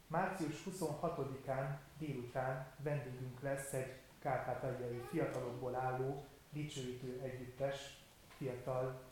Március 0.06 0.62
26-án 0.70 1.76
délután 1.98 2.66
vendégünk 2.82 3.40
lesz 3.40 3.72
egy 3.72 3.94
kárpátaljai 4.18 5.02
fiatalokból 5.10 5.74
álló 5.74 6.24
dicsőítő 6.50 7.20
együttes, 7.22 7.98
fiatal 8.36 9.05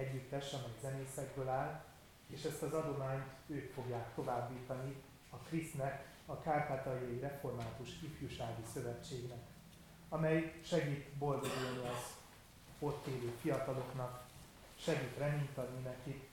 együttes, 0.00 0.52
amely 0.52 0.76
zenészekből 0.80 1.48
áll, 1.48 1.84
és 2.26 2.44
ezt 2.44 2.62
az 2.62 2.72
adományt 2.72 3.32
ők 3.46 3.72
fogják 3.72 4.14
továbbítani 4.14 5.02
a 5.30 5.36
Krisznek, 5.36 6.08
a 6.26 6.40
Kárpátaljai 6.40 7.18
Református 7.18 8.02
Ifjúsági 8.02 8.62
Szövetségnek, 8.72 9.46
amely 10.08 10.60
segít 10.64 11.08
boldogulni 11.08 11.78
az 11.78 12.16
ott 12.78 13.06
élő 13.06 13.32
fiataloknak, 13.40 14.24
segít 14.78 15.16
reményt 15.18 15.58
adni 15.58 15.80
nekik, 15.82 16.28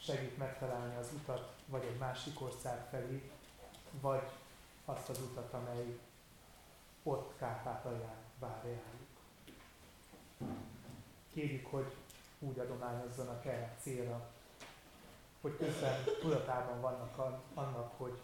segít 0.00 0.38
megtalálni 0.38 0.96
az 0.96 1.08
utat, 1.14 1.54
vagy 1.66 1.84
egy 1.84 1.98
másik 1.98 2.40
ország 2.40 2.86
felé, 2.90 3.30
vagy 4.00 4.28
azt 4.84 5.08
az 5.08 5.18
utat, 5.18 5.52
amely 5.52 5.98
ott 7.02 7.36
Kárpátalján 7.38 8.16
vár 8.38 8.60
rájuk. 8.62 9.08
Kérjük, 11.32 11.66
hogy 11.66 11.94
úgy 12.40 12.58
adományozzanak 12.58 13.46
erre 13.46 13.76
célra, 13.80 14.30
hogy 15.40 15.56
közben 15.56 16.04
tudatában 16.20 16.80
vannak 16.80 17.18
annak, 17.54 17.92
hogy 17.96 18.20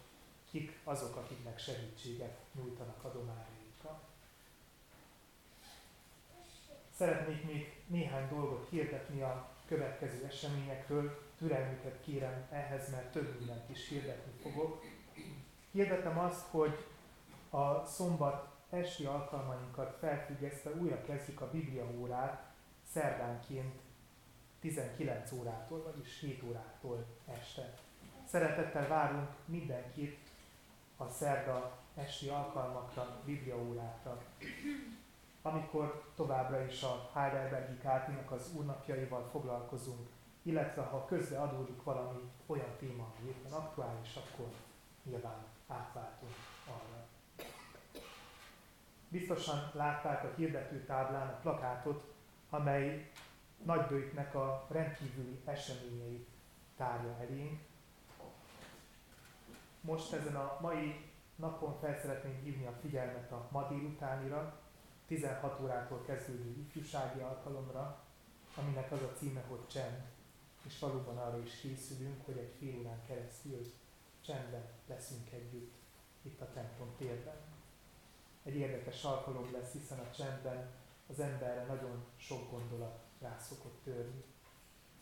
kik 0.50 0.78
azok, 0.84 1.16
akiknek 1.16 1.58
segítséget 1.58 2.38
nyújtanak 2.54 3.04
adományaikkal. 3.04 4.00
Szeretnék 6.96 7.44
még 7.44 7.82
néhány 7.86 8.28
dolgot 8.28 8.68
hirdetni 8.68 9.22
a 9.22 9.48
következő 9.66 10.24
eseményekről, 10.24 11.22
türelmüket 11.38 12.00
kérem 12.00 12.46
ehhez, 12.50 12.90
mert 12.90 13.12
több 13.12 13.38
mindent 13.38 13.70
is 13.70 13.88
hirdetni 13.88 14.32
fogok. 14.42 14.84
Hirdetem 15.70 16.18
azt, 16.18 16.46
hogy 16.50 16.86
a 17.50 17.84
szombat 17.84 18.48
esti 18.70 19.04
alkalmainkat 19.04 19.96
felfüggesztve 19.98 20.70
újra 20.70 21.02
kezdjük 21.02 21.40
a 21.40 21.50
Biblia 21.50 21.84
órát 21.98 22.52
szerdánként 22.92 23.80
19 24.66 25.32
órától, 25.32 25.82
vagyis 25.82 26.20
7 26.20 26.42
órától 26.42 27.04
este. 27.26 27.74
Szeretettel 28.24 28.88
várunk 28.88 29.28
mindenkit 29.44 30.18
a 30.96 31.08
szerda 31.08 31.78
esti 31.94 32.28
alkalmakra, 32.28 33.22
bibliaórákra, 33.24 34.22
amikor 35.42 36.04
továbbra 36.14 36.64
is 36.64 36.82
a 36.82 37.10
Heidelbergi 37.14 37.78
Kártinak 37.78 38.30
az 38.30 38.54
úrnapjaival 38.56 39.28
foglalkozunk, 39.30 40.08
illetve 40.42 40.82
ha 40.82 41.04
közbe 41.04 41.40
adódik 41.40 41.82
valami 41.82 42.18
olyan 42.46 42.76
téma, 42.78 43.12
ami 43.18 43.28
éppen 43.28 43.52
aktuális, 43.52 44.16
akkor 44.16 44.48
nyilván 45.02 45.44
átváltunk 45.66 46.34
arra. 46.66 47.06
Biztosan 49.08 49.70
látták 49.72 50.24
a 50.24 50.32
hirdető 50.36 50.84
táblán 50.84 51.28
a 51.28 51.38
plakátot, 51.40 52.14
amely 52.50 53.10
nagybőjtnek 53.64 54.34
a 54.34 54.66
rendkívüli 54.70 55.40
eseményeit 55.44 56.28
tárja 56.76 57.16
elénk. 57.20 57.60
Most 59.80 60.12
ezen 60.12 60.36
a 60.36 60.58
mai 60.60 61.10
napon 61.36 61.78
fel 61.80 62.00
szeretném 62.00 62.40
hívni 62.42 62.66
a 62.66 62.78
figyelmet 62.80 63.32
a 63.32 63.48
ma 63.50 63.68
délutánira, 63.68 64.60
16 65.06 65.60
órától 65.60 66.02
kezdődő 66.02 66.56
ifjúsági 66.58 67.20
alkalomra, 67.20 68.04
aminek 68.56 68.92
az 68.92 69.02
a 69.02 69.12
címe, 69.16 69.44
hogy 69.48 69.66
csend, 69.66 70.02
és 70.62 70.78
valóban 70.78 71.18
arra 71.18 71.38
is 71.42 71.60
készülünk, 71.60 72.24
hogy 72.24 72.36
egy 72.36 72.54
fél 72.58 72.78
órán 72.78 73.04
keresztül 73.06 73.72
csendben 74.20 74.68
leszünk 74.86 75.30
együtt 75.30 75.74
itt 76.22 76.40
a 76.40 76.52
templom 76.52 76.94
térben. 76.98 77.36
Egy 78.42 78.56
érdekes 78.56 79.04
alkalom 79.04 79.52
lesz, 79.52 79.72
hiszen 79.72 79.98
a 79.98 80.10
csendben 80.10 80.70
az 81.06 81.20
emberre 81.20 81.64
nagyon 81.64 82.04
sok 82.16 82.50
gondolat 82.50 83.05
rá 83.20 83.36
szokott 83.38 83.82
törni. 83.84 84.24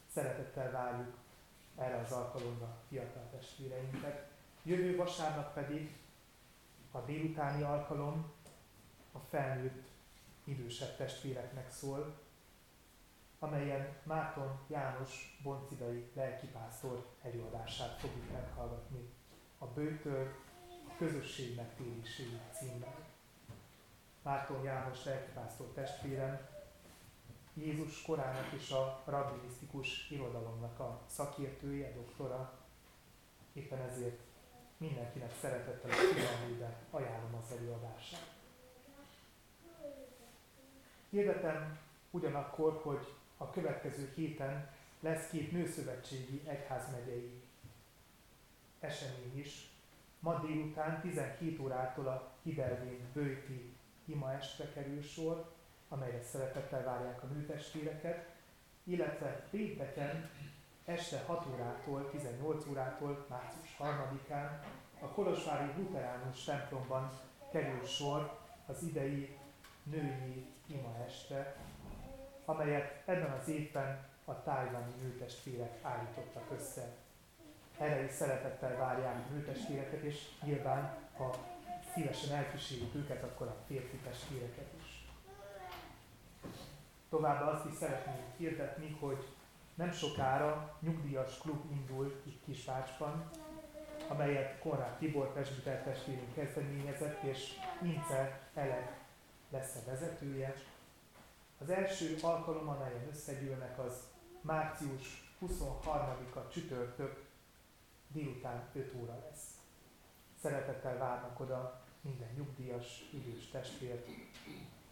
Szeretettel 0.06 0.70
várjuk 0.70 1.14
erre 1.76 1.98
az 1.98 2.12
alkalomra 2.12 2.82
fiatal 2.88 3.28
testvéreinket. 3.30 4.30
Jövő 4.62 4.96
vasárnap 4.96 5.54
pedig 5.54 5.96
a 6.90 7.00
délutáni 7.00 7.62
alkalom 7.62 8.32
a 9.12 9.18
felnőtt 9.18 9.88
idősebb 10.44 10.96
testvéreknek 10.96 11.70
szól, 11.70 12.22
amelyen 13.38 13.96
Márton 14.02 14.58
János 14.68 15.40
boncidai 15.42 16.10
lelkipásztor 16.14 17.06
előadását 17.22 17.98
fogjuk 17.98 18.32
meghallgatni 18.32 19.12
a 19.58 19.66
bőtől 19.66 20.28
a 20.88 20.96
közösség 20.98 21.56
megtéréséig 21.56 22.40
címmel. 22.52 22.94
Márton 24.22 24.62
János 24.62 25.04
lelkipásztor 25.04 25.66
testvérem 25.66 26.53
Jézus 27.54 28.02
korának 28.02 28.52
is 28.52 28.70
a 28.70 29.02
rabbinisztikus 29.04 30.10
irodalomnak 30.10 30.78
a 30.78 31.00
szakértője, 31.06 31.92
doktora. 31.92 32.52
Éppen 33.52 33.78
ezért 33.78 34.20
mindenkinek 34.76 35.32
szeretettel 35.40 35.90
a 35.90 35.94
figyelmébe 35.94 36.76
ajánlom 36.90 37.34
az 37.34 37.56
előadását. 37.56 38.32
Hirdetem 41.10 41.78
ugyanakkor, 42.10 42.80
hogy 42.82 43.14
a 43.36 43.50
következő 43.50 44.12
héten 44.14 44.70
lesz 45.00 45.30
két 45.30 45.52
nőszövetségi 45.52 46.42
egyházmegyei 46.46 47.42
esemény 48.80 49.38
is. 49.38 49.70
Ma 50.18 50.40
délután 50.46 51.00
12 51.00 51.58
órától 51.62 52.06
a 52.06 52.32
Hidelvén 52.42 53.00
bőti 53.12 53.74
ima 54.04 54.32
estre 54.32 54.72
kerül 54.72 55.02
sor, 55.02 55.52
amelyre 55.88 56.22
szeretettel 56.22 56.84
várják 56.84 57.22
a 57.22 57.26
nőtestvéreket, 57.26 58.28
illetve 58.84 59.46
pénteken 59.50 60.30
este 60.84 61.22
6 61.26 61.46
órától, 61.54 62.10
18 62.10 62.66
órától, 62.66 63.26
március 63.28 63.76
3-án 63.78 64.48
a 65.00 65.06
Kolosvári 65.06 65.72
Luteránus 65.76 66.44
templomban 66.44 67.10
kerül 67.52 67.84
sor 67.84 68.38
az 68.66 68.82
idei 68.82 69.38
női 69.82 70.46
ima 70.66 70.96
este, 71.06 71.56
amelyet 72.44 73.02
ebben 73.04 73.30
az 73.30 73.48
évben 73.48 74.06
a 74.24 74.42
tájvani 74.42 74.92
nőtestvérek 75.02 75.78
állítottak 75.82 76.50
össze. 76.58 76.96
Erre 77.78 78.04
is 78.04 78.12
szeretettel 78.12 78.76
várják 78.76 79.14
a 79.14 79.32
nőtestvéreket, 79.32 80.02
és 80.02 80.28
nyilván, 80.42 80.96
ha 81.16 81.36
szívesen 81.94 82.36
elkísérjük 82.36 82.94
őket, 82.94 83.22
akkor 83.22 83.46
a 83.46 83.56
férfi 83.66 83.96
testvéreket 83.96 84.72
is. 84.78 84.83
Továbbá 87.14 87.50
azt 87.50 87.64
is 87.64 87.74
szeretném 87.74 88.22
hirdetni, 88.36 88.96
hogy 89.00 89.24
nem 89.74 89.92
sokára 89.92 90.76
nyugdíjas 90.80 91.38
klub 91.38 91.70
indul 91.70 92.22
itt 92.24 92.44
Kisvácsban, 92.44 93.30
amelyet 94.08 94.58
Konrád 94.58 94.96
Tibor 94.96 95.32
presbiter 95.32 95.82
testvérünk 95.82 96.34
kezdeményezett, 96.34 97.22
és 97.22 97.52
Ince 97.82 98.40
Elek 98.54 99.00
lesz 99.50 99.76
a 99.76 99.90
vezetője. 99.90 100.54
Az 101.58 101.70
első 101.70 102.16
alkalom, 102.22 102.68
amelyen 102.68 103.08
összegyűlnek, 103.10 103.78
az 103.78 104.08
március 104.40 105.34
23-a 105.46 106.48
csütörtök 106.48 107.24
délután 108.08 108.68
5 108.72 108.94
óra 109.02 109.18
lesz. 109.28 109.58
Szeretettel 110.42 110.98
várnak 110.98 111.40
oda 111.40 111.82
minden 112.00 112.30
nyugdíjas, 112.36 113.10
idős 113.12 113.50
testvért, 113.50 114.08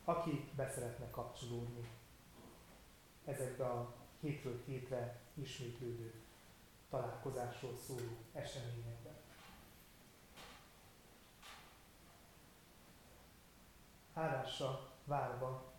aki 0.05 0.49
beszeretne 0.57 1.11
kapcsolódni 1.11 2.01
ezekbe 3.24 3.65
a 3.65 3.94
hétről 4.20 4.62
hétre 4.66 5.20
ismétlődő 5.35 6.12
találkozásról 6.90 7.77
szóló 7.86 8.16
eseményekben. 8.32 9.15
Hálásra 14.15 14.93
várva, 15.05 15.73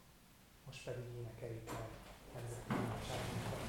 most 0.65 0.83
pedig 0.83 1.03
énekeljük 1.15 1.69
el 1.69 1.87
nemzeti 2.33 2.73
imádságunkat. 2.73 3.61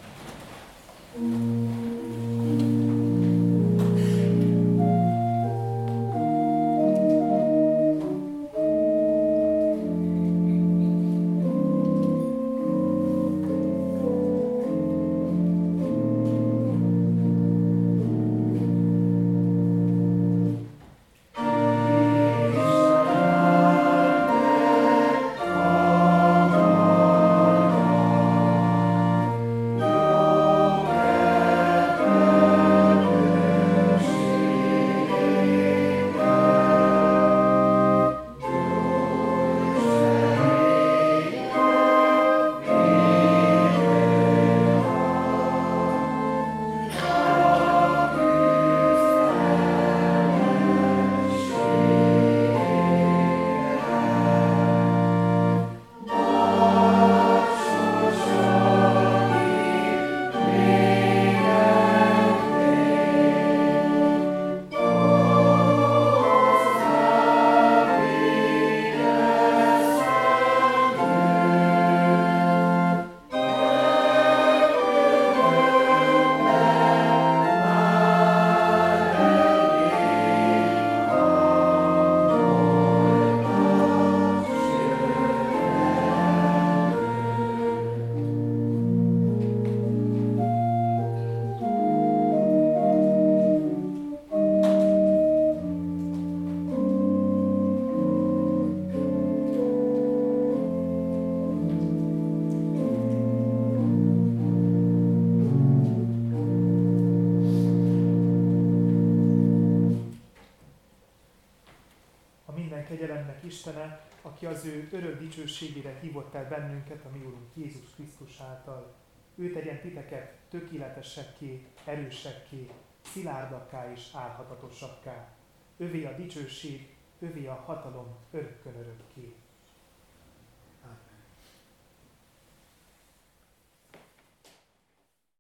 Dicsőségére 115.35 115.99
hívott 116.01 116.35
el 116.35 116.49
bennünket, 116.49 117.05
a 117.05 117.09
mi 117.09 117.19
Úrunk 117.19 117.51
Jézus 117.55 117.91
Krisztus 117.95 118.41
által. 118.41 118.95
Ő 119.35 119.53
tegyen 119.53 119.81
titeket 119.81 120.39
tökéletesekké, 120.49 121.67
erősekké, 121.85 122.71
szilárdakká 123.03 123.93
és 123.93 124.11
álhatatosakká. 124.13 125.29
Övé 125.77 126.05
a 126.05 126.17
dicsőség, 126.17 126.95
övé 127.19 127.47
a 127.47 127.63
hatalom 127.67 128.17
örökkön 128.31 128.75
örökké. 128.75 129.35